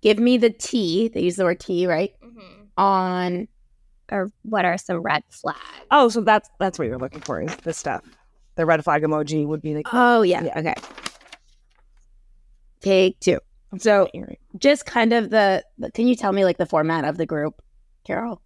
[0.02, 2.12] "Give me the T." They use the word T, right?
[2.24, 2.64] Mm-hmm.
[2.78, 3.48] On
[4.12, 5.60] Or what are some red flags?
[5.92, 8.04] oh, so that's that's what you're looking for is this stuff.
[8.56, 10.60] The red flag emoji would be the oh yeah, Yeah.
[10.60, 10.74] okay.
[12.82, 13.40] Take two.
[13.78, 14.08] So
[14.58, 17.62] just kind of the, the can you tell me like the format of the group,
[18.06, 18.42] Carol?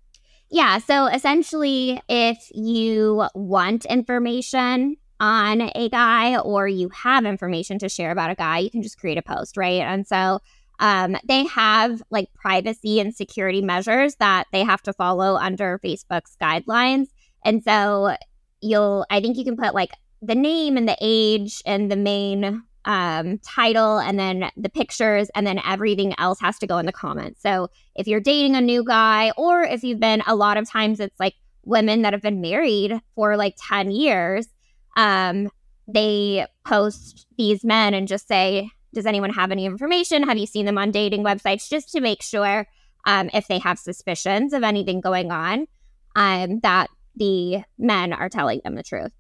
[0.50, 0.80] Yeah.
[0.80, 8.12] So essentially, if you want information on a guy or you have information to share
[8.12, 9.80] about a guy, you can just create a post, right?
[9.80, 10.40] And so
[10.80, 16.36] um, they have like privacy and security measures that they have to follow under Facebook's
[16.42, 17.08] guidelines.
[17.46, 18.18] And so
[18.60, 22.62] you'll, I think you can put like the name and the age and the main
[22.84, 26.92] um, title and then the pictures and then everything else has to go in the
[26.92, 27.42] comments.
[27.42, 31.00] So if you're dating a new guy or if you've been a lot of times
[31.00, 34.48] it's like women that have been married for like 10 years
[34.96, 35.50] um
[35.88, 40.66] they post these men and just say does anyone have any information have you seen
[40.66, 42.68] them on dating websites just to make sure
[43.06, 45.68] um if they have suspicions of anything going on
[46.16, 49.12] um that the men are telling them the truth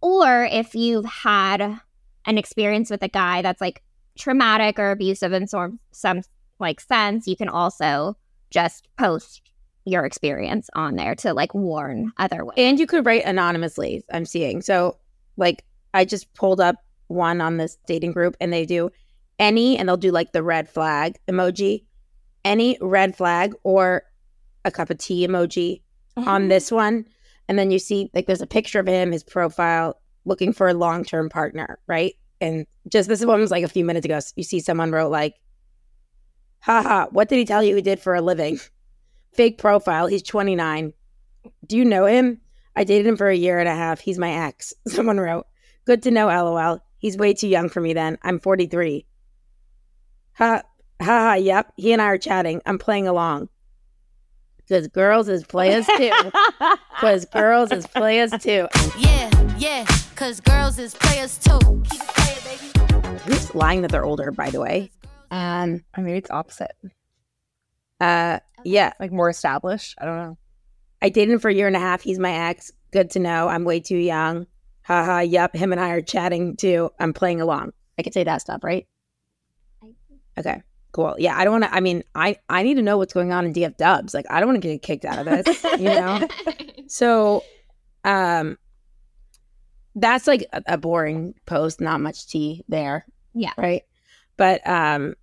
[0.00, 1.80] or if you've had
[2.24, 3.82] an experience with a guy that's like
[4.18, 6.22] traumatic or abusive in some some
[6.60, 8.16] like sense, you can also
[8.50, 9.42] just post
[9.84, 12.58] your experience on there to like warn other women.
[12.58, 14.60] And you could write anonymously, I'm seeing.
[14.60, 14.96] So,
[15.38, 18.90] like, I just pulled up one on this dating group and they do
[19.38, 21.84] any, and they'll do like the red flag emoji,
[22.44, 24.02] any red flag or
[24.64, 25.80] a cup of tea emoji
[26.16, 26.48] on mm-hmm.
[26.48, 27.06] this one.
[27.48, 30.74] And then you see, like, there's a picture of him, his profile, looking for a
[30.74, 32.14] long term partner, right?
[32.40, 34.18] And just this one was like a few minutes ago.
[34.36, 35.34] You see someone wrote, like,
[36.60, 38.60] haha, what did he tell you he did for a living?
[39.32, 40.06] Fake profile.
[40.06, 40.92] He's 29.
[41.66, 42.40] Do you know him?
[42.78, 43.98] I dated him for a year and a half.
[43.98, 44.72] He's my ex.
[44.86, 45.46] Someone wrote,
[45.84, 46.78] Good to know, lol.
[46.98, 48.18] He's way too young for me then.
[48.22, 49.04] I'm 43.
[50.34, 50.62] Ha,
[51.00, 51.72] ha, ha, yep.
[51.76, 52.62] He and I are chatting.
[52.66, 53.48] I'm playing along.
[54.58, 56.12] Because girls is players too.
[56.94, 58.68] Because girls is players too.
[58.98, 59.86] Yeah, yeah,
[60.16, 61.58] cause girls is players too.
[61.88, 63.20] Keep it playing, baby.
[63.24, 64.90] I'm lying that they're older, by the way.
[65.30, 66.74] Um, I mean, it's opposite,
[68.00, 68.92] uh, yeah.
[68.98, 69.96] like more established.
[70.00, 70.38] I don't know.
[71.00, 72.02] I dated him for a year and a half.
[72.02, 72.72] He's my ex.
[72.90, 73.48] Good to know.
[73.48, 74.46] I'm way too young.
[74.82, 75.54] Haha, yep.
[75.54, 76.90] Him and I are chatting too.
[76.98, 77.72] I'm playing along.
[77.98, 78.86] I can say that stuff, right?
[80.38, 81.14] Okay, cool.
[81.18, 81.74] Yeah, I don't want to.
[81.74, 84.14] I mean, I I need to know what's going on in DF Dubs.
[84.14, 85.64] Like, I don't want to get kicked out of this.
[85.78, 86.26] you know.
[86.90, 87.44] So,
[88.02, 88.56] um,
[89.94, 91.82] that's like a, a boring post.
[91.82, 93.04] Not much tea there.
[93.34, 93.52] Yeah.
[93.58, 93.82] Right.
[94.38, 95.14] But um,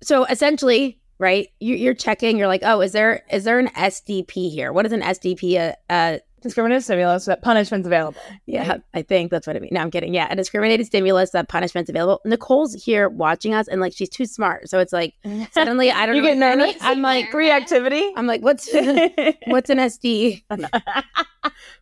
[0.00, 1.46] so essentially, right?
[1.60, 2.36] You, you're checking.
[2.36, 4.72] You're like, oh, is there is there an SDP here?
[4.72, 5.52] What is an SDP?
[5.54, 8.18] A, uh, a uh, Discriminative stimulus that punishment's available.
[8.46, 9.68] yeah, I think that's what I mean.
[9.72, 10.14] No, I'm kidding.
[10.14, 12.22] Yeah, a discriminated stimulus that punishment's available.
[12.24, 15.12] Nicole's here watching us, and like she's too smart, so it's like
[15.52, 16.28] suddenly I don't You know.
[16.28, 16.76] get nervous.
[16.80, 18.10] I'm like, Reactivity.
[18.16, 18.70] I'm like, what's
[19.48, 20.42] what's an SD?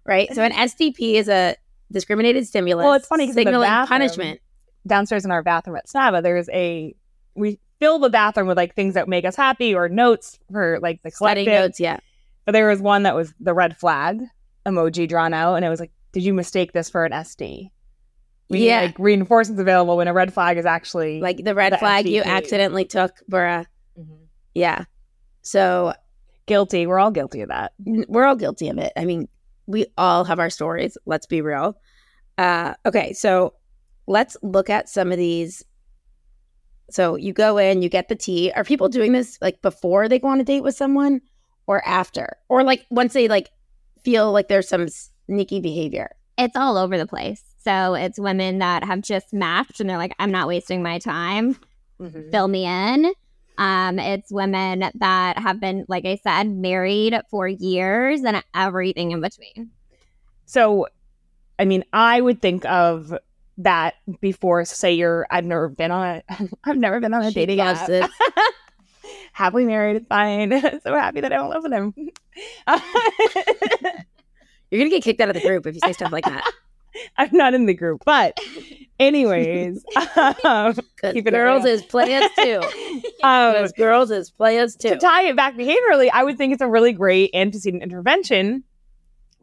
[0.05, 0.29] right.
[0.35, 1.55] So an SDP is a
[1.93, 2.85] discriminated stimulus.
[2.85, 4.41] Well, it's funny 'cause in the signaling bathroom- punishment.
[4.87, 6.95] Downstairs in our bathroom at SNABA, there's a
[7.35, 11.03] we fill the bathroom with like things that make us happy or notes for like
[11.03, 11.63] the Study collective.
[11.67, 11.99] notes, yeah.
[12.45, 14.21] But there was one that was the red flag
[14.67, 17.71] emoji drawn out, and it was like, "Did you mistake this for an SD?"
[18.51, 18.81] We need, Yeah.
[18.83, 22.23] like reinforcements available when a red flag is actually Like the red The flag you
[22.23, 23.67] accidentally took for a
[23.99, 24.19] Mhm.
[24.55, 24.85] yeah.
[25.43, 25.93] So
[26.47, 26.87] guilty.
[26.87, 27.73] We're all guilty of that.
[28.09, 28.93] we're all guilty of it.
[28.97, 29.29] I mean,
[29.67, 30.97] we all have our stories.
[31.05, 31.77] Let's be real.
[32.39, 33.53] Uh, okay, so
[34.07, 35.63] let's look at some of these.
[36.91, 38.51] So you go in, you get the tea.
[38.57, 41.21] Are people doing this like before they go on a date with someone,
[41.67, 43.51] or after, or like once they like
[44.03, 44.89] feel like there's some
[45.27, 46.11] sneaky behavior?
[46.39, 47.43] It's all over the place.
[47.59, 51.59] So it's women that have just matched and they're like, I'm not wasting my time.
[52.31, 53.13] Fill me in.
[53.59, 59.21] Um, it's women that have been, like I said, married for years and everything in
[59.21, 59.71] between.
[60.47, 60.87] So,
[61.59, 63.13] I mean, I would think of
[63.59, 64.65] that before.
[64.65, 65.27] Say you're.
[65.31, 66.23] I've never been on a.
[66.65, 68.11] I've never been on a She dating app.
[69.33, 70.51] Happily married, it's fine.
[70.83, 71.95] so happy that I don't live with him.
[74.71, 76.51] You're gonna get kicked out of the group if you say stuff like that.
[77.17, 78.39] I'm not in the group, but
[78.99, 79.85] anyways,
[80.45, 81.75] um, Keep it girls real.
[81.75, 82.61] is players too.
[83.23, 84.91] um, girls is players too.
[84.91, 88.65] to tie it back behaviorally, I would think it's a really great antecedent intervention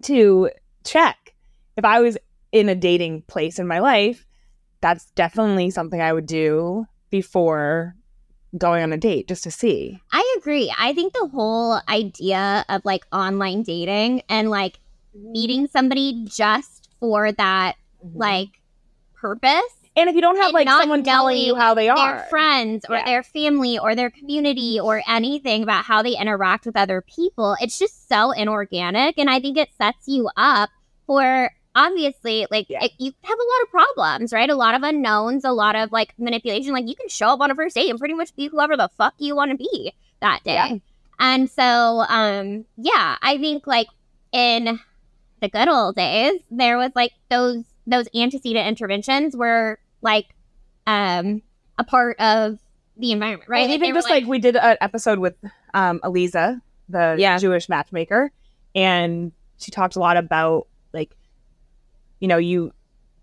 [0.04, 0.50] to
[0.84, 1.34] check.
[1.78, 2.18] If I was
[2.52, 4.26] in a dating place in my life,
[4.82, 7.96] that's definitely something I would do before
[8.58, 10.00] going on a date just to see.
[10.12, 10.74] I agree.
[10.78, 14.80] I think the whole idea of like online dating and like
[15.14, 15.78] meeting mm-hmm.
[15.78, 18.18] somebody just for that mm-hmm.
[18.18, 18.50] like
[19.14, 22.86] purpose and if you don't have like someone telling you how they are, their friends
[22.90, 23.06] or Yeah.
[23.06, 24.86] their family or their community mm-hmm.
[24.86, 27.56] or anything about how they interact with other people.
[27.62, 29.18] It's just so inorganic.
[29.18, 30.70] And I think it sets you up
[31.08, 32.84] for obviously, like, Yeah.
[32.86, 34.50] it- you have a lot of problems, right?
[34.50, 36.74] A lot of unknowns, a lot of like manipulation.
[36.74, 38.90] Like, you can show up on a first date and pretty much be whoever the
[38.98, 40.54] fuck you want to be that day.
[40.54, 40.78] Yeah.
[41.20, 43.88] And so, um, yeah, I think like
[44.32, 44.80] in
[45.42, 50.26] the good old days, there was like those those antecedent interventions were like
[50.88, 51.42] um
[51.78, 52.58] a part of
[52.98, 53.62] the environment, right?
[53.62, 55.36] Well, Like, even just like, we did an episode with
[55.74, 57.38] um, Eliza, the Yeah.
[57.38, 58.32] Jewish matchmaker,
[58.74, 60.68] and she talked a lot about like,
[62.20, 62.72] you know, you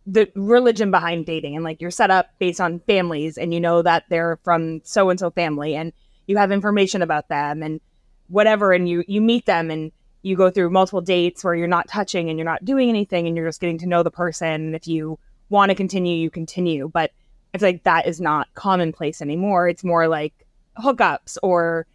[0.06, 3.82] the religion behind dating and like you're set up based on families, and you know
[3.82, 5.92] that they're from so and so family, and
[6.26, 7.80] you have information about them and
[8.28, 11.88] whatever, and you you meet them and you go through multiple dates where you're not
[11.88, 14.48] touching and you're not doing anything, and you're just getting to know the person.
[14.48, 15.18] And if you
[15.50, 17.10] want to continue, you continue, but
[17.52, 19.68] it's like that is not commonplace anymore.
[19.68, 20.32] It's more like
[20.78, 21.86] hookups or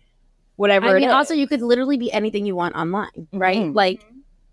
[0.56, 0.88] whatever.
[0.96, 3.58] I mean, also you could literally be anything you want online, right?
[3.58, 3.76] Mhm.
[3.76, 4.06] Like,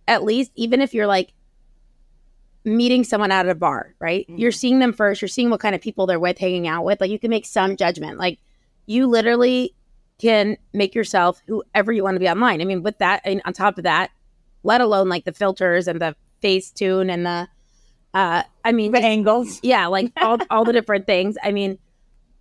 [0.09, 1.33] at least even if you're like
[2.65, 4.27] meeting someone out at a bar, right?
[4.29, 4.39] Mhm.
[4.39, 5.21] You're seeing them first.
[5.21, 7.01] You're seeing what kind of people they're with, hanging out with.
[7.01, 8.19] Like, you can make some judgment.
[8.19, 8.39] Like,
[8.87, 9.75] you literally
[10.19, 12.61] can make yourself whoever you want to be online.
[12.61, 14.11] I mean, with that, and on top of that,
[14.63, 17.49] let alone like the filters and the face tune and the,
[18.15, 19.61] uh, I mean, the just- angles.
[19.63, 21.79] yeah like all, all the different things i mean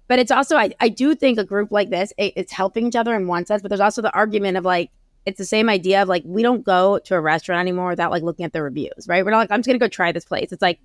[0.08, 2.96] but it's also I, I do think a group like this it, it's helping each
[2.96, 4.92] other in one sense but there's also the argument of like
[5.26, 8.24] it's the same idea of like we don't go to a restaurant anymore without like
[8.24, 10.52] looking at the reviews right we're not like i'm just gonna go try this place
[10.52, 10.80] it's like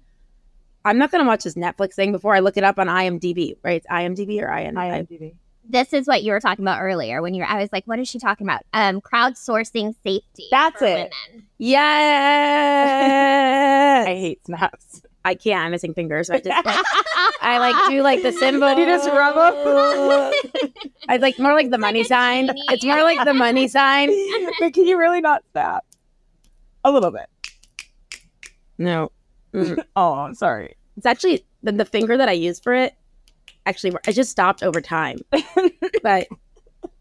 [0.84, 3.82] i'm not gonna watch this netflix thing before i look it up on imdb right
[3.84, 5.34] it's imdb or IN, IMDb.
[5.68, 8.08] this is what you were talking about earlier when you're I was like, what is
[8.08, 8.62] she talking about?
[8.72, 10.46] Um crowdsourcing safety.
[10.50, 11.12] That's for it.
[11.32, 11.46] Women.
[11.58, 12.78] yes
[14.08, 15.02] I hate snaps.
[15.28, 16.64] I can't i'm missing fingers so i just like,
[17.42, 19.54] i like do like the symbol You just rub 'em?
[21.08, 24.08] i like more like the money sign it's more like the money sign
[24.60, 25.84] but can you really not snap?
[26.84, 27.26] A little bit.
[28.78, 29.10] no
[29.96, 30.76] Oh, sorry.
[30.96, 32.94] It's actually the, the finger that I use for it.
[33.66, 35.18] Actually, I just stopped over time.
[36.02, 36.26] but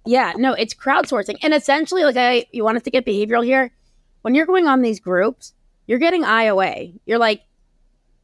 [0.06, 3.72] yeah, no, it's crowdsourcing, and essentially, like I, you want us to get behavioral here.
[4.22, 5.54] When you're going on these groups,
[5.88, 6.98] you're getting IOA.
[7.06, 7.42] You're like,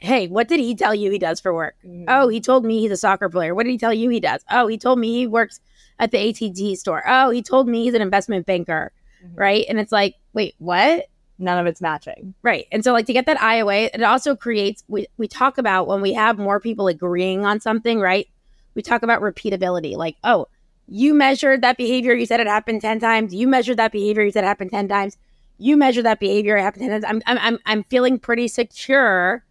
[0.04, 1.76] hey, what did he tell you he does for work?
[2.10, 3.56] Oh, he told me he's a soccer player.
[3.56, 4.44] What did he tell you he does?
[4.52, 5.62] Oh, he told me he works
[5.98, 7.04] at the ATT store.
[7.08, 8.92] Oh, he told me he's an investment banker.
[9.26, 9.40] Mhm.
[9.40, 9.66] Right.
[9.70, 11.06] And it's like, wait, what?
[11.40, 12.34] None of it's matching.
[12.44, 12.68] Right.
[12.70, 16.02] And so like to get that IOA, it also creates we we talk about when
[16.02, 18.28] we have more people agreeing on something, right?
[18.76, 19.96] We talk about repeatability.
[19.96, 20.48] Like, oh,
[20.90, 23.34] you measured that behavior, you said it happened 10 times.
[23.34, 25.18] You measured that behavior, you said it happened 10 times.
[25.60, 27.06] You measured that behavior, it happened 10 times.
[27.08, 29.44] I'm I'm I'm, I'm feeling pretty secure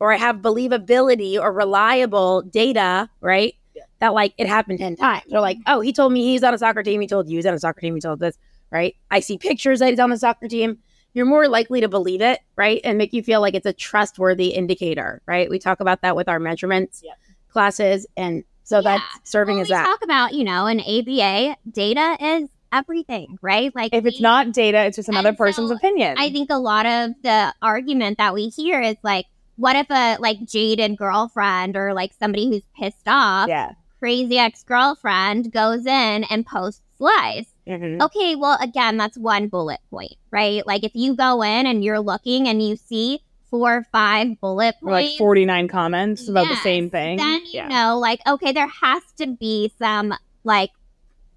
[0.00, 3.54] or I have believability or reliable data, right?
[4.00, 5.22] That like it happened 10 times.
[5.28, 7.00] They're like, oh, he told me he's on a soccer team.
[7.00, 7.94] He told you he's on a soccer team.
[7.94, 8.36] He told this,
[8.70, 8.94] right?
[9.10, 10.78] I see pictures that he's on the soccer team
[11.14, 12.82] you're more likely to believe it, right?
[12.84, 15.48] And make you feel like it's a trustworthy indicator, right?
[15.48, 17.12] We talk about that with our measurements Yeah.
[17.48, 18.06] classes.
[18.16, 18.82] And So Yeah.
[18.98, 19.86] that's serving Well, as that.
[19.86, 23.74] talk about, you know, an ABA, data is everything, right?
[23.74, 26.16] Like If it's we- not data, it's just another person's so opinion.
[26.18, 29.24] I think a lot of the argument that we hear is like,
[29.58, 33.72] what if a like jaded girlfriend or like somebody who's pissed off, yeah.
[33.98, 37.46] crazy ex girlfriend goes in and posts lies?
[37.66, 38.00] Mhm.
[38.00, 40.66] Okay, well, again, that's one bullet point, right?
[40.66, 44.76] Like if you go in and you're looking and you see four or five bullet
[44.80, 47.16] Or like 49 comments about the same thing.
[47.18, 47.68] then you yeah.
[47.68, 50.70] know, like, okay, there has to be some like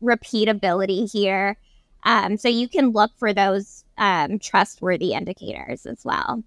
[0.02, 1.58] repeatability here.
[2.04, 6.44] Um, so you can look for those um, trustworthy indicators as well.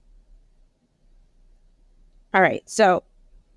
[2.35, 2.63] All right.
[2.67, 3.05] So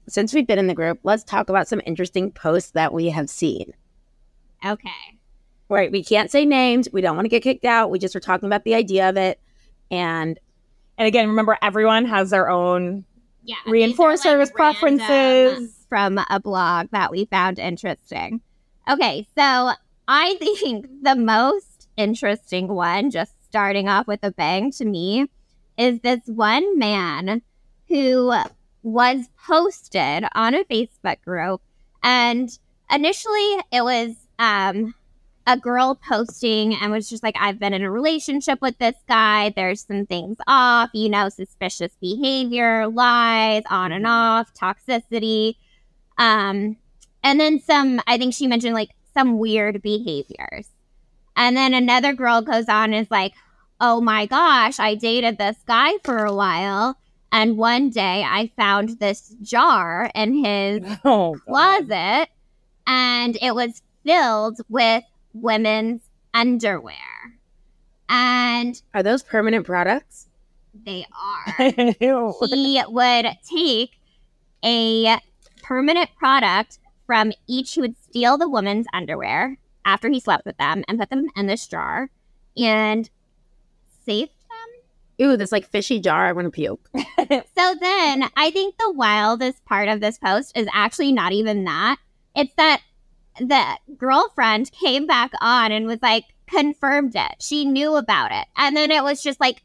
[0.08, 3.30] since we've been in the group, let's talk about some interesting posts that we have
[3.30, 3.74] seen.
[4.66, 4.90] Okay.
[5.68, 5.92] Right.
[5.92, 6.88] We can't say names.
[6.94, 7.90] We don't want to get kicked out.
[7.90, 9.40] We just were talking about the idea of it.
[9.92, 10.40] And
[10.98, 13.04] And again, remember, everyone has their own.
[13.44, 13.56] Yeah.
[13.66, 15.70] Reinforce these service random preferences.
[15.70, 18.42] Uh, from a blog that we found interesting.
[18.90, 19.28] Okay.
[19.38, 19.72] So
[20.08, 25.28] I think the most interesting one, just starting off with a bang to me,
[25.78, 27.42] is this one man
[27.88, 28.34] who
[28.88, 31.62] was posted on a Facebook group.
[32.04, 32.50] And
[32.90, 34.96] initially it was um,
[35.46, 39.52] a girl posting and was just like, I've been in a relationship with this guy.
[39.54, 45.56] There's some things off, you know, suspicious behavior, lies, on and off, toxicity.
[46.18, 46.78] Um,
[47.24, 50.70] and then some, I think she mentioned like some weird behaviors.
[51.36, 53.34] And then another girl goes on and is like,
[53.82, 56.98] oh my gosh, I dated this guy for a while.
[57.32, 61.88] And one day I found this jar in his Oh, God.
[61.88, 62.30] closet
[62.88, 65.04] and it was filled with
[65.34, 66.02] women's
[66.34, 66.96] underwear.
[68.10, 70.28] And are those permanent products?
[70.86, 71.72] they are.
[72.00, 73.92] He would take
[74.64, 75.18] a
[75.64, 80.84] permanent product from each, he would steal the woman's underwear after he slept with them
[80.88, 82.10] and put them in this jar
[82.56, 83.10] and
[84.06, 84.30] them.
[85.22, 86.28] Ooh, this like fishy jar.
[86.28, 86.90] I want to puke.
[87.58, 91.98] So then I think the wildest part of this post is actually not even that.
[92.36, 92.82] It's that
[93.40, 93.64] the
[93.98, 97.36] girlfriend came back on and was like, confirmed it.
[97.40, 98.46] She knew about it.
[98.56, 99.64] And then it was just like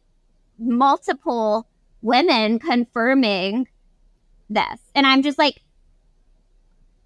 [0.58, 1.68] multiple
[2.00, 3.68] women confirming
[4.50, 4.80] this.
[4.94, 5.60] And I'm just like,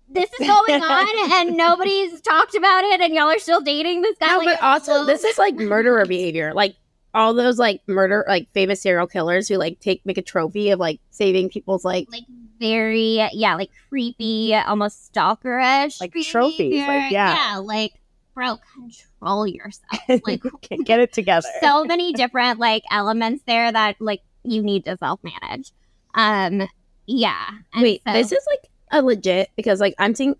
[0.08, 4.16] this is going on and nobody's talked about it and y'all are still dating this
[4.18, 4.28] guy.
[4.28, 6.54] No, Like, but also so- this is like murderer behavior.
[6.54, 6.76] Like
[7.16, 10.78] all those like murder, like famous serial killers who like take make a trophy of
[10.78, 12.06] like saving people's like.
[12.12, 12.22] like
[12.58, 17.08] very yeah like creepy almost stalkerish Like trophies, like, behavior.
[17.10, 17.60] yeah.
[17.62, 17.92] like
[18.34, 20.40] bro control yourself like
[20.84, 21.46] Get it together.
[21.60, 25.72] so many different like elements there that like you need to self manage
[26.14, 26.66] um
[27.06, 30.34] yeah And Wait, so- this is like a legit because like I'm seeing,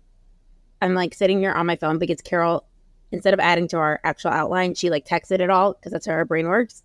[0.81, 2.65] I'm like sitting here on my phone because Carol,
[3.11, 6.13] instead of adding to our actual outline, she like texted it all because that's how
[6.13, 6.83] her brain works.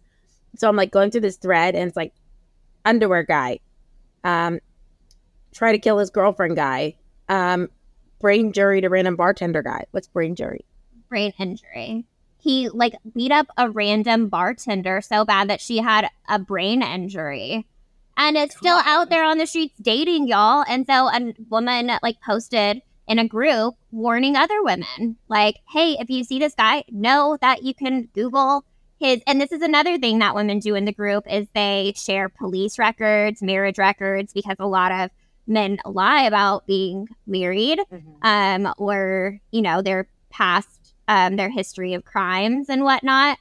[0.56, 2.12] So I'm like going through this thread and it's like
[2.84, 3.60] underwear guy,
[4.24, 4.60] um,
[5.52, 6.96] try to kill his girlfriend guy,
[7.28, 7.68] um,
[8.20, 9.84] brain jury to random bartender guy.
[9.90, 10.64] What's brain jury?
[11.12, 12.06] brain injury
[12.38, 17.66] he like beat up a random bartender so bad that she had a brain injury
[18.16, 22.18] and it's still out there on the streets dating y'all and so a woman like
[22.22, 27.36] posted in a group warning other women like hey if you see this guy know
[27.40, 28.64] that you can google
[28.98, 32.28] his and this is another thing that women do in the group is they share
[32.28, 35.10] police records marriage records because a lot of
[35.46, 37.80] men lie about being married
[38.22, 43.38] um, or you know their past, um, their history of crimes and whatnot.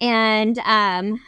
[0.00, 1.20] And um,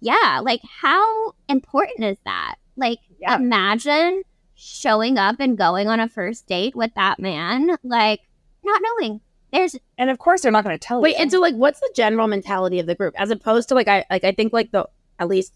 [0.00, 2.56] yeah, like how important is that?
[2.76, 3.36] Like, Yeah.
[3.36, 4.22] imagine
[4.54, 8.20] showing up and going on a first date with that man, like
[8.64, 9.20] not knowing.
[9.52, 11.22] There's And of course, they're not going to tell Wait, you.
[11.22, 14.04] and so like, what's the general mentality of the group as opposed to like I
[14.10, 14.88] like I think like the
[15.18, 15.54] at least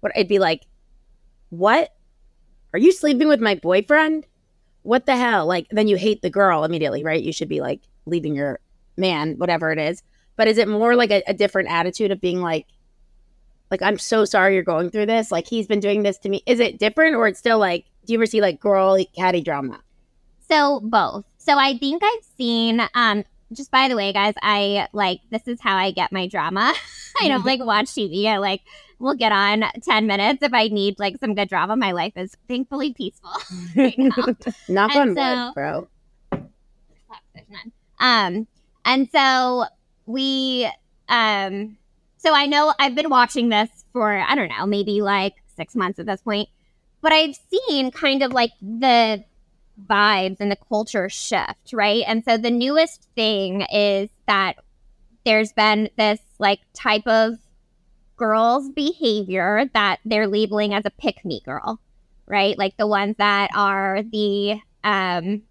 [0.00, 0.62] what it'd be like,
[1.50, 1.94] what
[2.72, 4.26] are you sleeping with my boyfriend?
[4.82, 5.46] What the hell?
[5.46, 7.22] Like then you hate the girl immediately, right?
[7.22, 8.60] You should be like leaving your
[8.96, 10.02] man, whatever it is.
[10.36, 12.66] But is it more like a, a different attitude of being like,
[13.70, 15.30] like I'm so sorry you're going through this.
[15.30, 16.42] Like he's been doing this to me.
[16.46, 17.86] Is it different or it's still like?
[18.06, 19.80] Do you ever see like girl catty drama?
[20.48, 21.24] So both.
[21.38, 25.60] So I think I've seen um just by the way, guys, I like this is
[25.60, 26.74] how I get my drama.
[27.20, 28.26] I don't like watch TV.
[28.26, 28.62] I like
[28.98, 31.76] will get on 10 minutes if I need like some good drama.
[31.76, 33.30] My life is thankfully peaceful
[33.76, 34.12] right now.
[34.68, 35.88] Knock And on so- wood, bro.
[36.30, 37.72] Fuck, there's none.
[38.00, 38.46] Um
[38.84, 39.64] and so
[40.06, 40.70] we
[41.08, 41.76] um
[42.16, 45.98] so I know I've been watching this for I don't know, maybe like 6 months
[45.98, 46.48] at this point.
[47.04, 49.22] But I've seen kind of like the
[49.86, 52.02] vibes and the culture shift, right?
[52.06, 54.56] And so the newest thing is that
[55.26, 57.34] there's been this like type of
[58.16, 61.78] girls' behavior that they're labeling as a pick me girl,
[62.26, 62.56] right?
[62.56, 65.42] Like the ones that are the um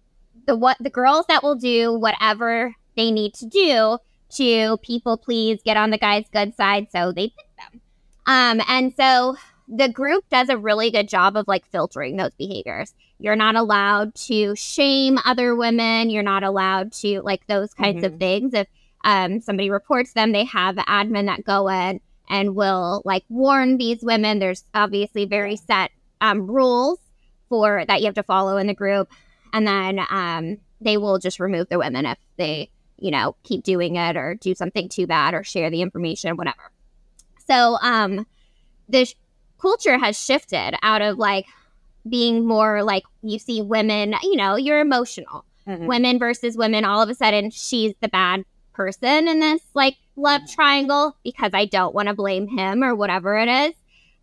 [0.48, 3.98] the what the girls that will do whatever they need to do
[4.38, 7.80] to people please get on the guy's good side so they pick them.
[8.26, 9.36] Um and so
[9.68, 12.94] the group does a really good job of like filtering those behaviors.
[13.18, 16.10] You're not allowed to shame other women.
[16.10, 18.52] You're not allowed to like those kinds of things.
[18.52, 18.66] If
[19.04, 24.02] um, somebody reports them, they have admin that go in and will like warn these
[24.02, 24.38] women.
[24.38, 25.90] There's obviously very set
[26.20, 26.98] um, rules
[27.48, 29.10] for that you have to follow in the group,
[29.52, 33.96] and then um, they will just remove the women if they you know keep doing
[33.96, 36.72] it or do something too bad or share the information, whatever.
[37.46, 38.26] So um,
[38.88, 39.06] the
[39.64, 41.46] culture has shifted out of like
[42.08, 45.44] being more like you see women, you know, you're emotional.
[45.66, 45.86] Mhm.
[45.86, 48.44] Women versus women, all of a sudden she's the bad
[48.74, 53.38] person in this like love triangle because I don't want to blame him or whatever
[53.38, 53.72] it is.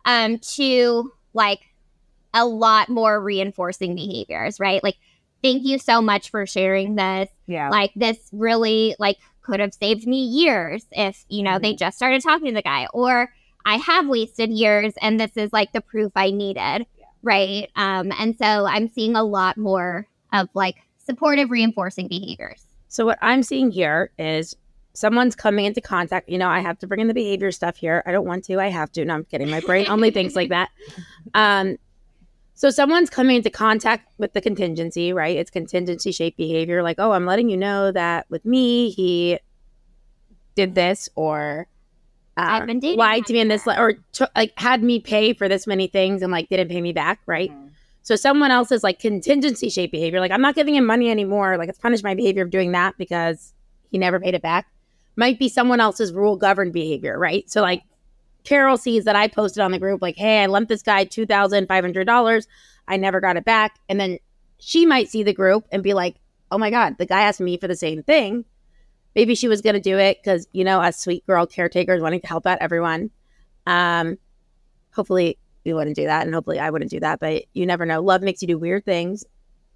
[0.04, 1.60] Um, to like
[2.34, 4.82] a lot more reinforcing behaviors, right?
[4.84, 4.96] Like,
[5.42, 7.68] thank you so much for sharing this Yeah.
[7.70, 12.22] like this really like could have saved me years if you know they just started
[12.22, 13.32] talking to the guy or
[13.64, 16.86] i have wasted years and this is like the proof i needed
[17.22, 23.06] right um and so i'm seeing a lot more of like supportive reinforcing behaviors So
[23.06, 24.54] what I'm seeing here is
[24.92, 26.28] someone's coming into contact.
[26.28, 28.02] You know, I have to bring in the behavior stuff here.
[28.04, 28.60] I don't want to.
[28.60, 29.04] I have to.
[29.04, 29.48] No, I'm kidding.
[29.48, 30.68] My brain only thinks like that.
[31.34, 31.78] Um,
[32.54, 35.36] so someone's coming into contact with the contingency, right?
[35.38, 36.82] It's contingency shaped behavior.
[36.82, 39.38] Like, oh, I'm letting you know that with me, he
[40.54, 41.66] did this or
[42.36, 45.48] uh, been dating lied to me in this, or t- like had me pay for
[45.48, 47.52] this many things and like didn't pay me back, right?
[48.02, 51.56] So someone else's like contingency shaped behavior, like I'm not giving him money anymore.
[51.56, 53.52] Like it's punished my behavior of doing that because
[53.90, 54.66] he never paid it back.
[55.14, 57.48] Might be someone else's rule governed behavior, right?
[57.50, 57.82] So like
[58.44, 61.26] Carol sees that I posted on the group, like, hey, I lent this guy two
[61.26, 62.48] thousand five hundred dollars.
[62.88, 63.78] I never got it back.
[63.88, 64.18] And then
[64.58, 66.16] she might see the group and be like,
[66.50, 68.44] oh my God, the guy asked me for the same thing.
[69.14, 72.26] Maybe she was gonna do it because, you know, as sweet girl caretakers wanting to
[72.26, 73.10] help out everyone.
[73.66, 74.18] Um,
[74.94, 78.00] hopefully we wouldn't do that and hopefully I wouldn't do that, but you never know.
[78.00, 79.24] Love makes you do weird things.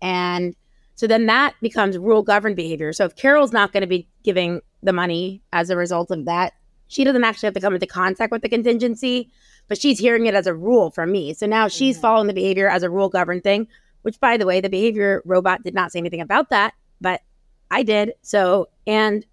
[0.03, 0.55] And
[0.95, 2.93] so then that becomes rule governed behavior.
[2.93, 6.55] So if Carol's not going to be giving the money as a result of that,
[6.89, 9.31] she doesn't actually have to come into contact with the contingency,
[9.69, 11.35] but she's hearing it as a rule from me.
[11.35, 13.69] So now she's following the behavior as a rule governed thing,
[14.03, 17.21] which by the way, the behavior robot did not say anything about that, but
[17.71, 18.13] I did.
[18.23, 19.25] So, and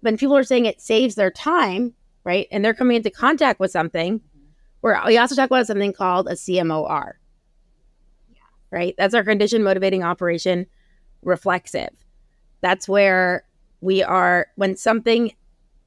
[0.00, 1.94] when people are saying it saves their time,
[2.24, 2.46] right?
[2.50, 4.20] And they're coming into contact with something,
[4.80, 7.12] where we also talk about something called a CMOR.
[8.30, 8.40] Yeah.
[8.70, 8.94] right?
[8.96, 10.66] That's our condition motivating operation
[11.22, 11.90] reflexive.
[12.62, 13.44] That's where
[13.80, 15.32] we are when something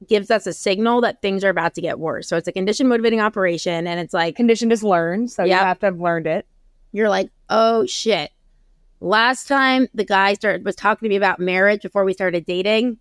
[0.06, 2.28] gives us a signal that things are about to get worse.
[2.28, 5.60] So it's a condition motivating operation and it's like Conditioned is learned, so you Yep.
[5.62, 6.46] have to have learned it.
[6.92, 8.30] you're like, "Oh shit.
[9.04, 12.96] Last time the guy started was talking to me about marriage before we started dating,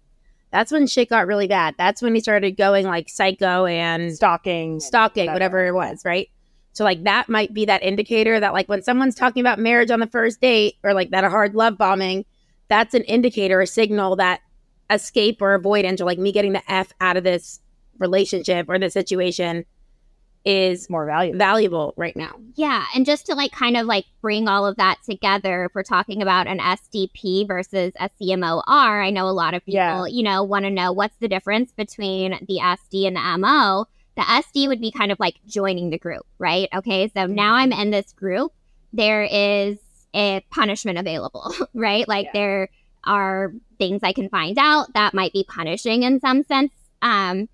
[0.51, 1.75] that's when shit got really bad.
[1.77, 4.81] That's when he started going like psycho and Stalking.
[4.81, 5.65] stalking, Whatever.
[5.65, 6.27] it was, right?
[6.73, 10.01] So like that might be that indicator that like when someone's talking about marriage on
[10.01, 12.25] the first date or like that a hard love bombing,
[12.67, 14.41] that's an indicator, a signal that
[14.89, 17.61] escape or avoidance or like me getting the F out of this
[17.97, 19.63] relationship or this situation
[20.45, 21.37] is more valuable.
[21.39, 22.35] valuable right now.
[22.55, 25.83] Yeah, and just to like kind of like bring all of that together, if we're
[25.83, 30.05] talking about an SDP versus a CMOR, I know a lot of people, Yeah.
[30.07, 33.85] you know, want to know what's the difference between the SD and the MO.
[34.15, 36.67] The SD would be kind of like joining the group, right?
[36.75, 38.51] Okay, so now I'm in this group.
[38.91, 39.77] There is
[40.13, 42.07] a punishment available, right?
[42.07, 42.31] Like Yeah.
[42.33, 42.69] there
[43.05, 46.71] are things I can find out that might be punishing in some sense,
[47.01, 47.47] um,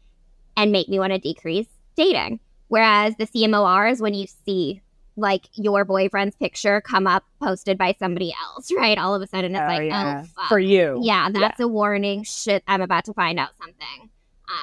[0.57, 2.39] and make me want to decrease dating.
[2.69, 4.81] Whereas the CMOR is when you see
[5.17, 8.97] like your boyfriend's picture come up posted by somebody else, right?
[8.97, 10.21] All of a sudden it's Oh, like, yeah.
[10.23, 10.47] oh, fuck.
[10.47, 10.99] For you.
[11.03, 12.23] yeah, that's a warning.
[12.23, 14.09] Shit, I'm about to find out something.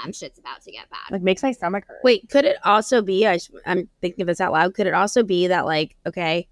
[0.04, 1.12] Um, shit's about to get bad.
[1.12, 2.00] Like makes my stomach hurt.
[2.02, 3.26] Wait, could it also be?
[3.26, 4.74] I sh- I'm thinking of this out loud.
[4.74, 6.48] Could it also be that like, okay,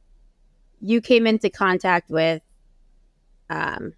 [0.81, 2.43] you came into contact with,
[3.51, 3.95] um,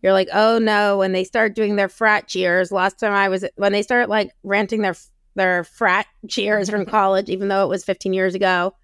[0.00, 2.72] you're like, oh no, when they start doing their frat cheers.
[2.72, 4.94] Last time I was when they start like ranting their
[5.34, 8.74] their frat cheers from college, even though it was 15 years ago.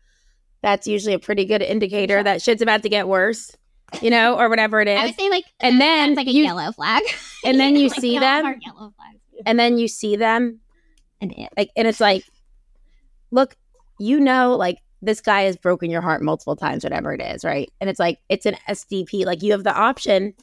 [0.62, 3.56] That's usually a pretty good indicator that shit's about to get worse,
[4.02, 4.98] you know, or whatever it is.
[4.98, 7.02] I would say like And then like a you- yellow flag.
[7.44, 8.58] And then you Like, see them,
[9.46, 10.58] and then you see them
[11.20, 12.24] And it, like and it's like
[13.30, 13.54] look
[14.00, 17.70] you know like this guy has broken your heart multiple times, whatever it is, right?
[17.80, 19.24] And it's like it's an SDP.
[19.24, 20.34] Like you have the option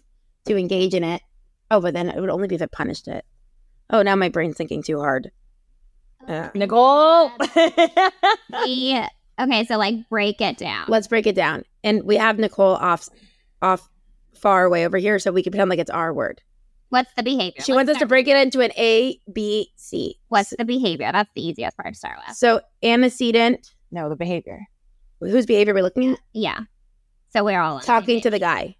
[0.45, 1.22] to engage in it.
[1.70, 3.26] Oh, but then it would only be if it punished it.
[3.89, 5.32] Oh, now my brain's thinking too hard.
[6.28, 6.51] Yeah.
[6.55, 7.32] Nicole.
[8.65, 8.99] We,
[9.39, 10.86] okay, so like break it down.
[10.88, 11.65] Let's break it down.
[11.84, 13.09] And we have Nicole off
[13.61, 13.89] off
[14.34, 16.41] far away over here, so we can pretend like it's our word.
[16.89, 17.61] What's the behavior?
[17.61, 20.17] She Let's wants us to break it into an A, B, C.
[20.30, 21.11] What's the behavior?
[21.11, 22.36] That's the easiest part to start with.
[22.38, 23.71] So antecedent.
[23.91, 24.61] no, the behavior.
[25.19, 26.19] Whose behavior are we looking at?
[26.34, 26.59] Yeah.
[27.30, 28.76] So we're all Talking to the guy.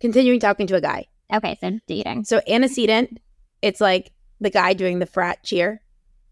[0.00, 1.06] Continuing talking to a guy.
[1.32, 2.24] Okay, so dating.
[2.24, 3.18] So antecedent,
[3.62, 5.80] it's like the guy doing the frat cheer.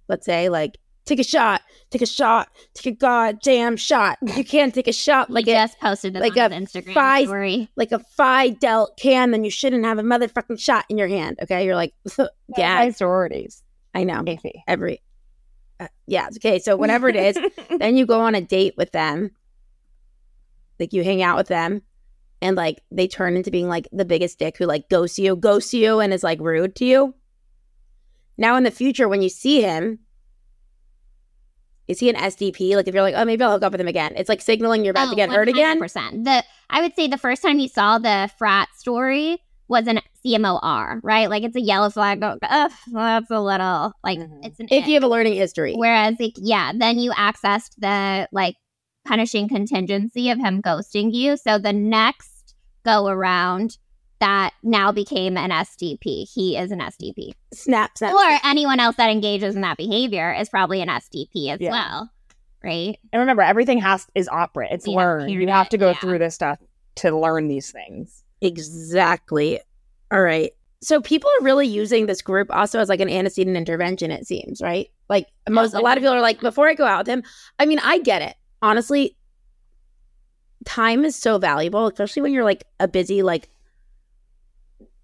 [0.09, 4.19] Let's say like take a shot, take a shot, take a goddamn shot.
[4.37, 6.73] You can't take a shot Like like a just posted this like on a his
[6.73, 7.69] Instagram five- story.
[7.77, 11.39] like a five delt can, then you shouldn't have a motherfucking shot in your hand.
[11.43, 11.95] Okay, you're like,
[12.57, 13.63] yeah, My sororities.
[13.95, 14.63] I know Iffy.
[14.67, 15.01] every.
[15.79, 16.59] Uh, yeah, okay.
[16.59, 17.39] So whatever it is,
[17.79, 19.31] then you go on a date with them.
[20.79, 21.83] Like you hang out with them,
[22.43, 25.73] and like they turn into being like the biggest dick who like ghosts you, ghosts
[25.73, 27.15] you, and is like rude to you.
[28.39, 30.01] Now in the future, when you see him,
[31.89, 32.75] is he an SDP?
[32.77, 34.13] Like if you're like, oh, maybe I'll hook up with him again.
[34.17, 35.81] It's like signaling you're about to Oh, get hurt again.
[35.81, 36.25] 100%.
[36.25, 41.01] The I would say the first time you saw the frat story was an CMOR,
[41.03, 41.31] right?
[41.31, 42.21] Like it's a yellow flag.
[42.21, 44.45] Go, Ugh, that's a little like Mhm.
[44.45, 44.89] it's an If ick.
[44.89, 48.57] you have a learning history, Whereas, like, yeah, then you accessed the like
[49.07, 51.37] punishing contingency of him ghosting you.
[51.37, 53.79] So the next go around,
[54.19, 56.27] that now became an SDP.
[56.33, 57.33] He is an SDP.
[57.53, 58.15] snap, snap.
[58.15, 61.71] Or anyone else that engages in that behavior is probably an SDP as Yeah.
[61.71, 62.11] well,
[62.65, 62.99] right?
[63.13, 64.69] And remember, everything has is opera.
[64.71, 65.31] It's Yeah, learned.
[65.33, 65.99] You have to go yeah.
[65.99, 66.59] through this stuff
[66.97, 68.25] to learn these things.
[68.41, 69.61] Exactly.
[70.11, 70.53] All right.
[70.83, 74.61] So people are really using this group also as like an antecedent intervention, it seems,
[74.63, 74.89] right?
[75.09, 77.23] Like most a lot of people are like, before I go out with him,
[77.59, 78.35] I mean, I get it.
[78.63, 79.17] Honestly,
[80.65, 83.49] time is so valuable, especially when you're like a busy, like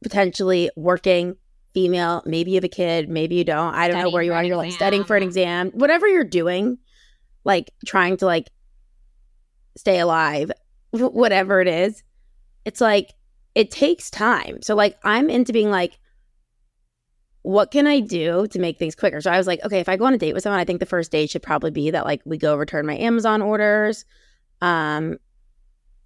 [0.02, 1.36] potentially working
[1.74, 2.22] female.
[2.26, 3.74] Maybe you have a kid, maybe you don't.
[3.74, 4.44] I don't know where you are.
[4.44, 4.78] You're like exam.
[4.78, 5.70] studying for an exam.
[5.70, 6.78] Whatever you're doing,
[7.44, 8.50] like trying to like
[9.76, 10.50] stay alive,
[10.90, 12.02] wh- whatever it is,
[12.64, 13.14] it's like
[13.54, 14.62] it takes time.
[14.62, 15.98] So like I'm into being like,
[17.42, 19.20] what can I do to make things quicker?
[19.20, 20.80] So I was like, okay, if I go on a date with someone, I think
[20.80, 24.04] the first date should probably be that like we go return my Amazon orders.
[24.60, 25.18] Um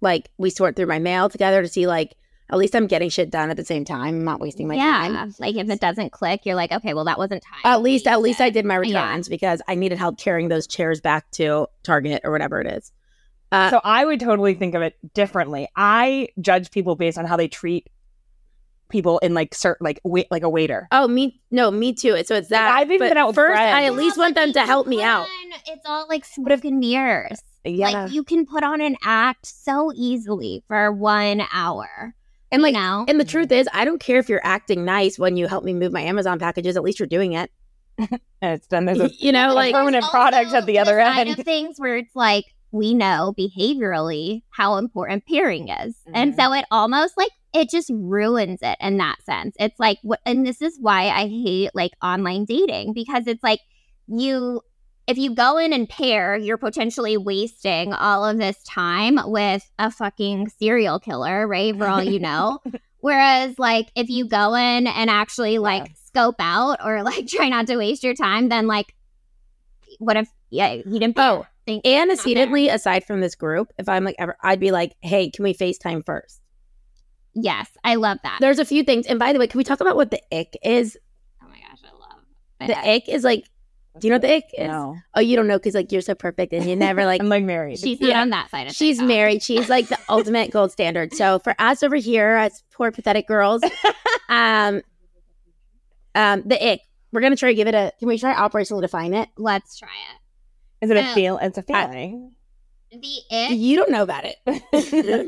[0.01, 2.15] like we sort through my mail together to see like
[2.49, 4.01] at least I'm getting shit done at the same time.
[4.01, 5.07] I'm not wasting my yeah.
[5.07, 5.35] time.
[5.39, 7.59] Like if it doesn't click, you're like, okay, well, that wasn't time.
[7.63, 8.79] At least at least I did my Yeah.
[8.79, 12.91] returns because I needed help carrying those chairs back to Target or whatever it is.
[13.51, 15.67] Uh, so I would totally think of it differently.
[15.75, 17.89] I judge people based on how they treat
[18.89, 20.87] people in like certain like wait like a waiter.
[20.91, 22.21] oh, me no, me too.
[22.23, 22.73] So it's that.
[22.75, 23.59] I've even but been out with first.
[23.59, 25.27] I at least want them to help me out.
[25.67, 27.41] It's all like smoke and mirrors.
[27.65, 27.89] Yeah.
[27.89, 32.15] Like you can put on an act so easily for one hour.
[32.51, 33.05] And like, you know?
[33.07, 35.73] and the truth is, I don't care if you're acting nice when you help me
[35.73, 36.77] move my Amazon packages.
[36.77, 37.51] At least you're doing it.
[38.41, 38.85] it's done.
[38.85, 41.39] There's a you know, like permanent There's product at the other side end.
[41.39, 46.35] of things where it's like we know behaviorally how important pairing is, and Mhm.
[46.37, 49.55] so it almost like it just ruins it in that sense.
[49.59, 53.59] It's like, what, and this is why I hate like online dating because it's like
[54.07, 54.61] you.
[55.07, 59.89] If you go in and pair, you're potentially wasting all of this time with a
[59.89, 61.75] fucking serial killer, right?
[61.75, 62.59] For all you know.
[62.99, 67.67] Whereas, like, if you go in and actually like scope out or like try not
[67.67, 68.93] to waste your time, then like,
[69.99, 71.17] what if yeah you didn't?
[71.17, 75.29] Oh, think antecedently, aside from this group, if I'm like ever, I'd be like, hey,
[75.29, 76.41] can we FaceTime first?
[77.35, 78.39] Yes, I love that.
[78.41, 79.05] There's a few things.
[79.05, 80.97] And by the way, can we talk about what the ick is?
[81.43, 83.43] oh my gosh, I love The ick is like,
[83.99, 84.67] do you know what the ick is?
[84.67, 84.95] no.
[85.15, 87.21] Oh, you don't know because like you're so perfect and you never like.
[87.21, 87.79] I'm like married.
[87.79, 88.21] She's not Yeah.
[88.21, 88.67] on that side.
[88.67, 89.07] Of She's TikTok.
[89.07, 89.43] married.
[89.43, 91.13] She's like the ultimate gold standard.
[91.13, 93.61] So for us over here, as poor pathetic girls,
[94.29, 94.81] um,
[96.15, 96.81] um, the ick.
[97.11, 97.91] We're gonna try to give it a.
[97.99, 99.29] Can we try operational define it?
[99.37, 100.85] Let's try it.
[100.85, 101.37] Is it a Uh, feel?
[101.37, 102.33] It's a feeling.
[102.91, 103.51] The ick.
[103.51, 104.35] You don't know about it.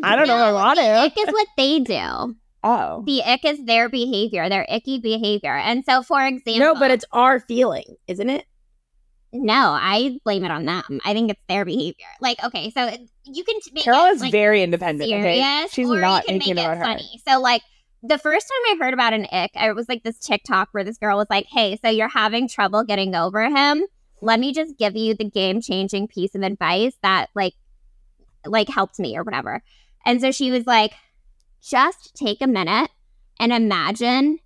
[0.04, 0.90] I don't know if I No, want the to.
[0.90, 2.36] ick is what they do.
[2.64, 3.04] Oh.
[3.06, 5.56] The ick is their behavior, their icky behavior.
[5.58, 8.46] And so, for example, no, but it's our feeling, isn't it?
[9.34, 9.78] No.
[9.80, 11.00] I blame it on them.
[11.06, 12.06] I think it's their behavior.
[12.22, 12.90] Like, okay, so
[13.26, 15.12] you can t- make Carol it, is like, very independent.
[15.12, 16.84] Okay, she's not can thinking about it her.
[16.84, 17.22] funny.
[17.28, 17.62] So like
[18.02, 20.98] the first time I heard about an ick, it was like this TikTok where this
[20.98, 23.84] girl was like, "Hey, so you're having trouble getting over him?
[24.22, 27.54] Let me just give you the game changing piece of advice that like
[28.46, 29.62] like helped me or whatever."
[30.06, 30.94] And so she was like,
[31.62, 32.90] "Just take a minute
[33.40, 34.40] and imagine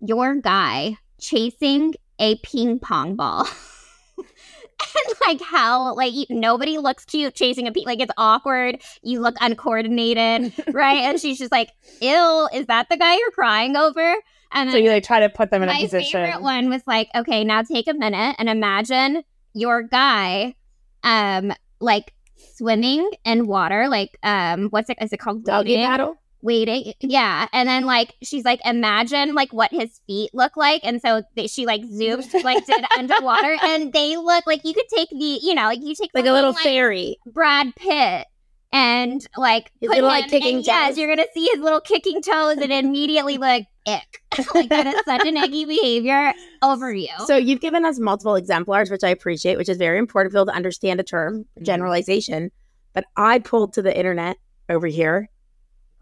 [0.00, 3.46] your guy chasing a ping pong ball."
[5.06, 9.34] and like how like nobody looks cute chasing a pee like it's awkward you look
[9.40, 11.70] uncoordinated right and she's just like
[12.00, 14.14] ew is that the guy you're crying over
[14.52, 16.24] and So then you like try to put them in a my position.
[16.24, 19.22] favorite one was like okay now take a minute and imagine
[19.54, 20.54] your guy
[21.02, 22.12] um like
[22.54, 26.16] swimming in water like um what's it is it called Doggy paddle.
[26.42, 31.00] Waiting yeah and then like she's like imagine like what his feet look like and
[31.00, 35.08] so they, she like zoomed like did underwater and they look like you could take
[35.10, 37.16] the you know like you take Like a little something fairy.
[37.26, 38.26] brad pitt
[38.72, 40.98] and like His put little, like, kicking and yes toes.
[40.98, 44.22] you're gonna see his little kicking toes and immediately like ick
[44.54, 46.32] like that is such an icky behavior
[46.62, 50.32] over you So you've given us multiple exemplars, which I appreciate, which is very important
[50.32, 51.64] for people to understand a term, Mm-hmm.
[51.64, 52.50] generalization.
[52.92, 54.36] But I pulled to the internet
[54.68, 55.30] over here.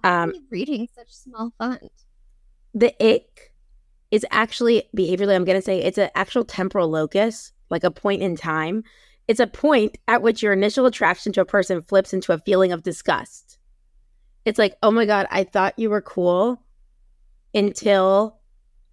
[0.04, 1.90] Um, reading such small font
[2.74, 3.54] the ick
[4.10, 8.22] is actually behaviorally, I'm going to say it's an actual temporal locus, like a point
[8.22, 8.84] in time.
[9.26, 12.72] It's a point at which your initial attraction to a person flips into a feeling
[12.72, 13.58] of disgust.
[14.44, 16.60] It's like, oh my God, I thought you were cool
[17.54, 18.38] until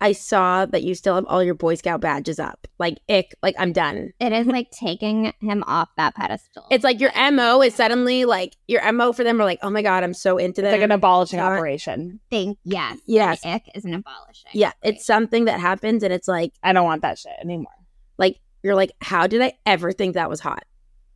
[0.02, 2.68] I saw that you still have all your Boy Scout badges up.
[2.80, 4.12] Like, ick, like I'm done.
[4.20, 8.56] it is like taking him off that pedestal It's like your MO is suddenly like,
[8.68, 10.72] your MO for them are like, oh my God, I'm so into It's them.
[10.74, 11.58] like an abolishing Sorry.
[11.58, 12.20] operation.
[12.30, 13.46] thing yes yes.
[13.46, 14.72] ick is an abolishing Yeah.
[14.84, 17.72] It's something that happens and it's like, I don't want that shit anymore.
[18.18, 20.64] like you're like how did i ever think that was hot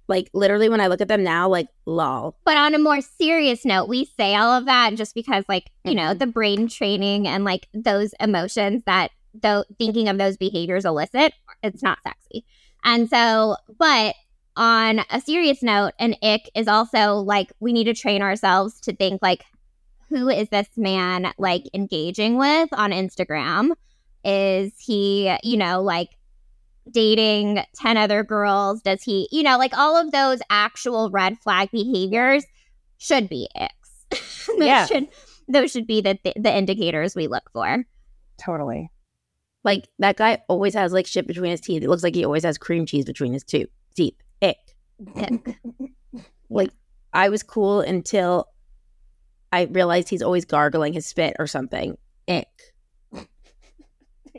[0.08, 3.66] like literally when i look at them now like lol But on a more serious
[3.66, 7.44] note, we say all of that just because, like, you know, the brain training and
[7.44, 12.46] like those emotions that though thinking of those behaviors elicit, it's not sexy.
[12.84, 14.16] And so, but
[14.56, 18.96] on a serious note, an ick is also like we need to train ourselves to
[18.96, 19.44] think like,
[20.10, 23.72] who is this man like engaging with on Instagram?
[24.24, 26.10] Is he, you know, like
[26.92, 28.82] dating 10 other girls?
[28.82, 32.46] Does he, you know, like all of those actual red flag behaviors
[32.98, 34.48] should be icks.
[34.48, 34.86] those Yeah.
[34.86, 35.08] should
[35.48, 37.86] those should be the, the the indicators we look for.
[38.44, 38.90] Totally.
[39.64, 42.44] like that guy always has like shit between his teeth it looks like he always
[42.44, 43.66] has cream cheese between his two
[43.96, 44.58] teeth ick
[45.16, 45.58] Ick.
[46.50, 46.70] like
[47.14, 48.48] i was cool until
[49.54, 52.48] i realized he's always gargling his spit or something ick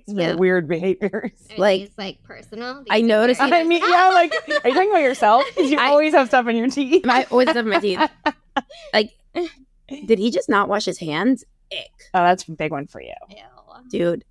[0.07, 0.35] Yeah.
[0.35, 1.33] Weird behaviors.
[1.59, 2.85] Like, These, like personal.
[2.91, 4.33] I These noticed I mean, yeah, like,
[4.65, 5.45] are you talking about yourself?
[5.57, 7.05] 'Cause you I- always have stuff in your teeth.
[7.09, 8.01] i always have my teeth
[8.93, 9.11] like
[10.07, 13.13] did he just not wash his hands ick Oh, that's a big one for you.
[13.31, 13.37] Ew.
[13.91, 14.25] dude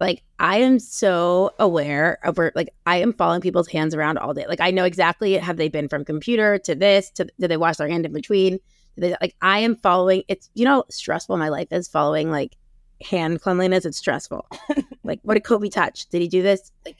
[0.00, 4.34] like i am so aware of where like i am following people's hands around all
[4.34, 7.56] day like i know exactly have they been from computer to this to did they
[7.56, 8.58] wash their hand in between
[8.96, 12.56] they, like i am following it's you know stressful my life is following like
[13.02, 14.46] hand cleanliness it's stressful
[15.04, 16.96] like what did kobe touch did he do this like.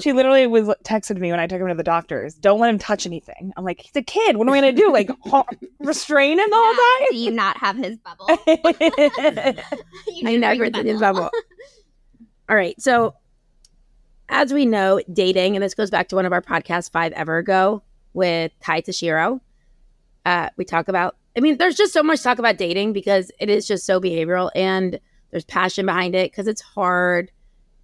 [0.00, 2.34] She literally was texted me when I took him to the doctors.
[2.34, 3.52] Don't let him touch anything.
[3.56, 4.36] I'm like, he's a kid.
[4.36, 4.92] What am I gonna do?
[4.92, 5.46] Like ho-
[5.80, 7.08] restrain him the whole time?
[7.10, 8.26] Do you not have his bubble?
[10.26, 11.30] I never did his bubble.
[12.48, 12.80] All right.
[12.80, 13.14] So,
[14.28, 17.38] as we know, dating, and this goes back to one of our podcasts five ever
[17.38, 17.82] ago
[18.12, 19.40] with Kai Tashiro.
[20.26, 23.48] Uh, we talk about, I mean, there's just so much talk about dating because it
[23.48, 25.00] is just so behavioral and
[25.32, 27.32] there's passion behind it because it's hard.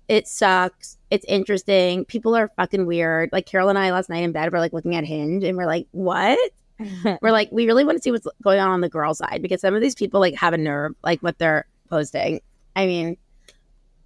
[0.06, 0.96] It sucks.
[1.10, 2.04] It's interesting.
[2.04, 3.30] People are fucking weird.
[3.32, 5.66] Like Carol and I last night in bed were like looking at Hinge and we're
[5.66, 6.38] like, what?
[7.22, 9.60] we're like, we really want to see what's going on on the girl side because
[9.60, 12.40] some of these people like have a nerve, like what they're posting.
[12.76, 13.16] I mean,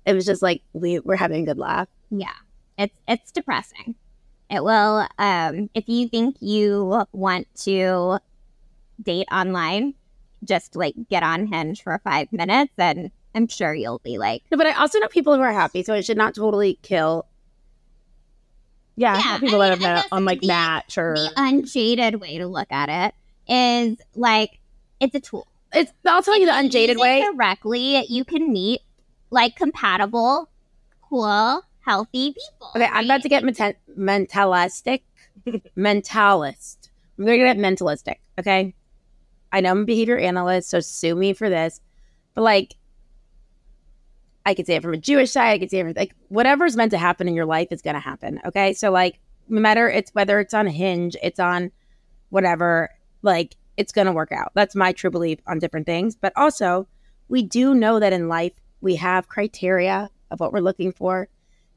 [0.07, 1.89] it was just like we were having a good laugh.
[2.11, 2.33] Yeah.
[2.79, 3.95] It's it's depressing.
[4.51, 8.19] It will um if you think you want to
[9.03, 9.95] date online,
[10.45, 14.59] just like get on Hinge for five minutes and I'm sure you'll be like No,
[14.59, 17.27] but I also know people who are happy, so it should not totally kill.
[18.97, 21.31] yeah, Yeah, people I that mean, have I met on like the- Match or the
[21.37, 23.15] unjaded way to look at it
[23.53, 24.59] is like
[25.01, 25.47] it's a tool.
[25.75, 25.91] It's.
[26.05, 27.25] I'll tell you the unjaded way.
[27.33, 28.83] correctly, you can meet
[29.31, 30.51] like compatible,
[31.09, 32.71] cool, healthy people.
[32.77, 35.01] Okay, I'm about to get mentalistic.
[35.77, 36.77] mentalist.
[37.19, 38.17] I'm gonna get mentalistic.
[38.39, 38.75] Okay,
[39.51, 41.81] I know I'm a behavior analyst, so sue me for this.
[42.35, 42.75] But like,
[44.45, 45.53] I could say it from a Jewish side.
[45.53, 48.01] I could say it from like whatever's meant to happen in your life is gonna
[48.01, 48.41] happen.
[48.45, 51.71] Okay, so like, no matter it's whether it's on a Hinge, it's on
[52.31, 52.91] whatever.
[53.23, 54.53] Like, it's gonna work out.
[54.55, 56.17] That's my true belief on different things.
[56.17, 56.89] But also,
[57.29, 61.29] we do know that in life we have criteria of what we're looking for.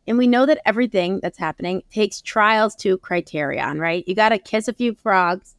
[0.08, 4.04] And we know that everything that's happening takes trials to criterion, right?
[4.08, 5.56] You got to kiss a few frogs.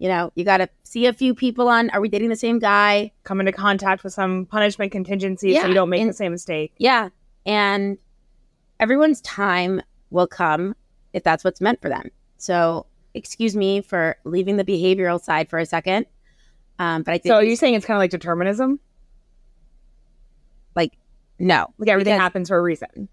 [0.00, 2.58] You know, you got to see a few people on, are we dating the same
[2.58, 3.12] guy?
[3.22, 6.32] come into contact with some punishment contingency so Yeah, you don't make and- the same
[6.32, 6.72] mistake.
[6.78, 7.10] Yeah.
[7.46, 7.98] And
[8.80, 10.74] everyone's time will come
[11.12, 12.10] if that's what's meant for them.
[12.38, 16.06] So, excuse me for leaving the behavioral side for a second.
[16.78, 18.80] Um, but I think So are you saying it's kind of like determinism?
[20.74, 20.94] Like,
[21.38, 23.08] no, Like everything happens for a reason.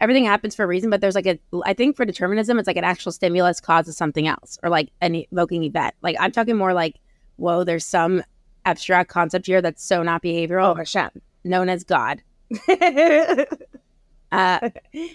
[0.00, 2.76] Everything happens for a reason, but there's like a, I think for determinism, it's like
[2.76, 5.94] an actual stimulus causes something else or like an evoking event.
[6.02, 6.96] Like I'm talking more like,
[7.36, 8.22] whoa, there's some
[8.64, 11.10] abstract concept here that's so not Oh, behavioral, Hashem.
[11.44, 12.22] known as God.
[12.68, 13.46] and
[14.32, 14.70] Uh,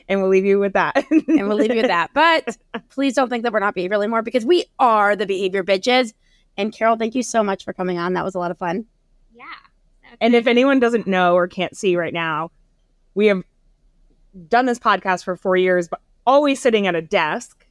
[0.09, 0.95] we'll leave you with that.
[1.11, 2.11] and we'll leave you with that.
[2.13, 2.57] But
[2.89, 6.13] please don't think that we're not behavioral anymore because we are the behavior bitches.
[6.57, 8.13] And Carol, thank you so much for coming on.
[8.13, 8.85] That was a lot of fun.
[9.35, 9.43] Yeah.
[10.21, 12.51] And if anyone doesn't know or can't see right now,
[13.13, 13.43] we have
[14.47, 17.65] done this podcast for four years, but always sitting at a desk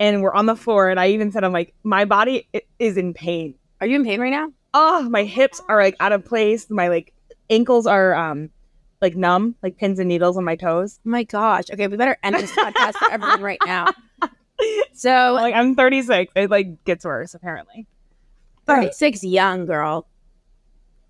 [0.00, 0.88] and we're on the floor.
[0.88, 2.48] And I even said, I'm like, my body
[2.78, 3.54] is in pain.
[3.80, 4.52] Are you in pain right now?
[4.74, 6.68] Oh, my hips are like out of place.
[6.70, 7.12] My like
[7.50, 8.50] ankles are um
[9.00, 10.98] like numb, like pins and needles on my toes.
[11.06, 11.64] Oh my gosh.
[11.72, 13.86] Okay, we better end this podcast for everyone right now.
[14.92, 16.32] So, Like I'm 36.
[16.34, 17.86] It like gets worse apparently.
[18.66, 20.08] 36 young girl.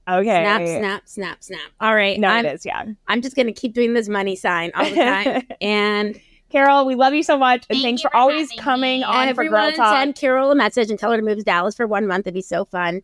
[0.08, 0.42] Okay.
[0.42, 1.70] Snap, snap, snap, snap.
[1.80, 2.18] All right.
[2.18, 2.64] No, I'm, it is.
[2.66, 2.84] Yeah.
[3.08, 5.42] I'm just going to keep doing this money sign all the time.
[5.60, 6.18] and
[6.50, 9.04] Carol, we love you so much, and Thank thanks for for always coming me.
[9.04, 9.96] on for Girl everyone Talk.
[9.96, 12.26] send Carol a message and tell her to move to Dallas for one month.
[12.26, 13.02] It'd be so fun.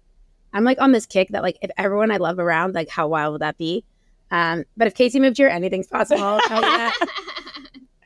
[0.54, 3.32] I'm like on this kick that like if everyone I love around, like how wild
[3.32, 3.84] would that be?
[4.30, 6.22] Um, but if Casey moved here, anything's possible.
[6.22, 7.06] I'll tell you that.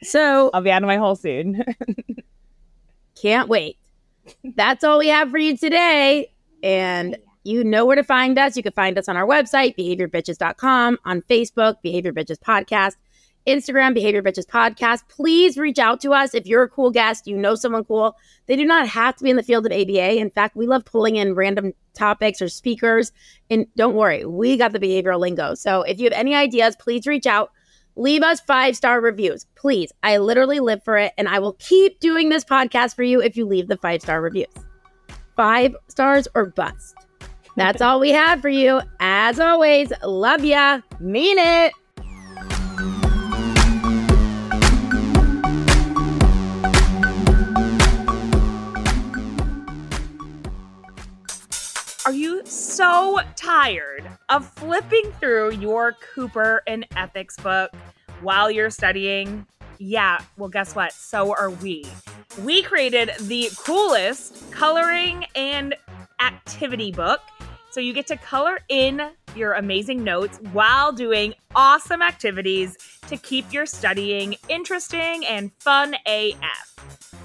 [0.02, 1.64] So I'll be out of my hole soon.
[3.20, 3.78] can't wait.
[4.44, 6.32] That's all we have for you today.
[6.62, 7.16] And
[7.48, 8.56] you know where to find us.
[8.56, 12.96] You can find us on our website, behaviorbitches.com, on Facebook, Behavior Bitches Podcast,
[13.46, 15.08] Instagram, Behavior Bitches Podcast.
[15.08, 18.14] Please reach out to us if you're a cool guest, you know someone cool.
[18.46, 20.18] They do not have to be in the field of ABA.
[20.18, 23.12] In fact, we love pulling in random topics or speakers.
[23.48, 25.54] And don't worry, we got the behavioral lingo.
[25.54, 27.50] So if you have any ideas, please reach out.
[27.96, 29.90] Leave us five star reviews, please.
[30.04, 33.36] I literally live for it, and I will keep doing this podcast for you if
[33.36, 34.46] you leave the five star reviews.
[35.34, 36.97] Five stars or bust.
[37.58, 38.80] That's all we have for you.
[39.00, 40.80] As always, love ya.
[41.00, 41.72] Mean it.
[52.06, 57.72] Are you so tired of flipping through your Cooper and ethics book
[58.20, 59.44] while you're studying?
[59.78, 60.92] Yeah, well, guess what?
[60.92, 61.84] So are we.
[62.44, 65.74] We created the coolest coloring and
[66.20, 67.20] activity book.
[67.70, 69.00] So you get to color in
[69.36, 72.76] your amazing notes while doing awesome activities
[73.08, 76.74] to keep your studying interesting and fun AF.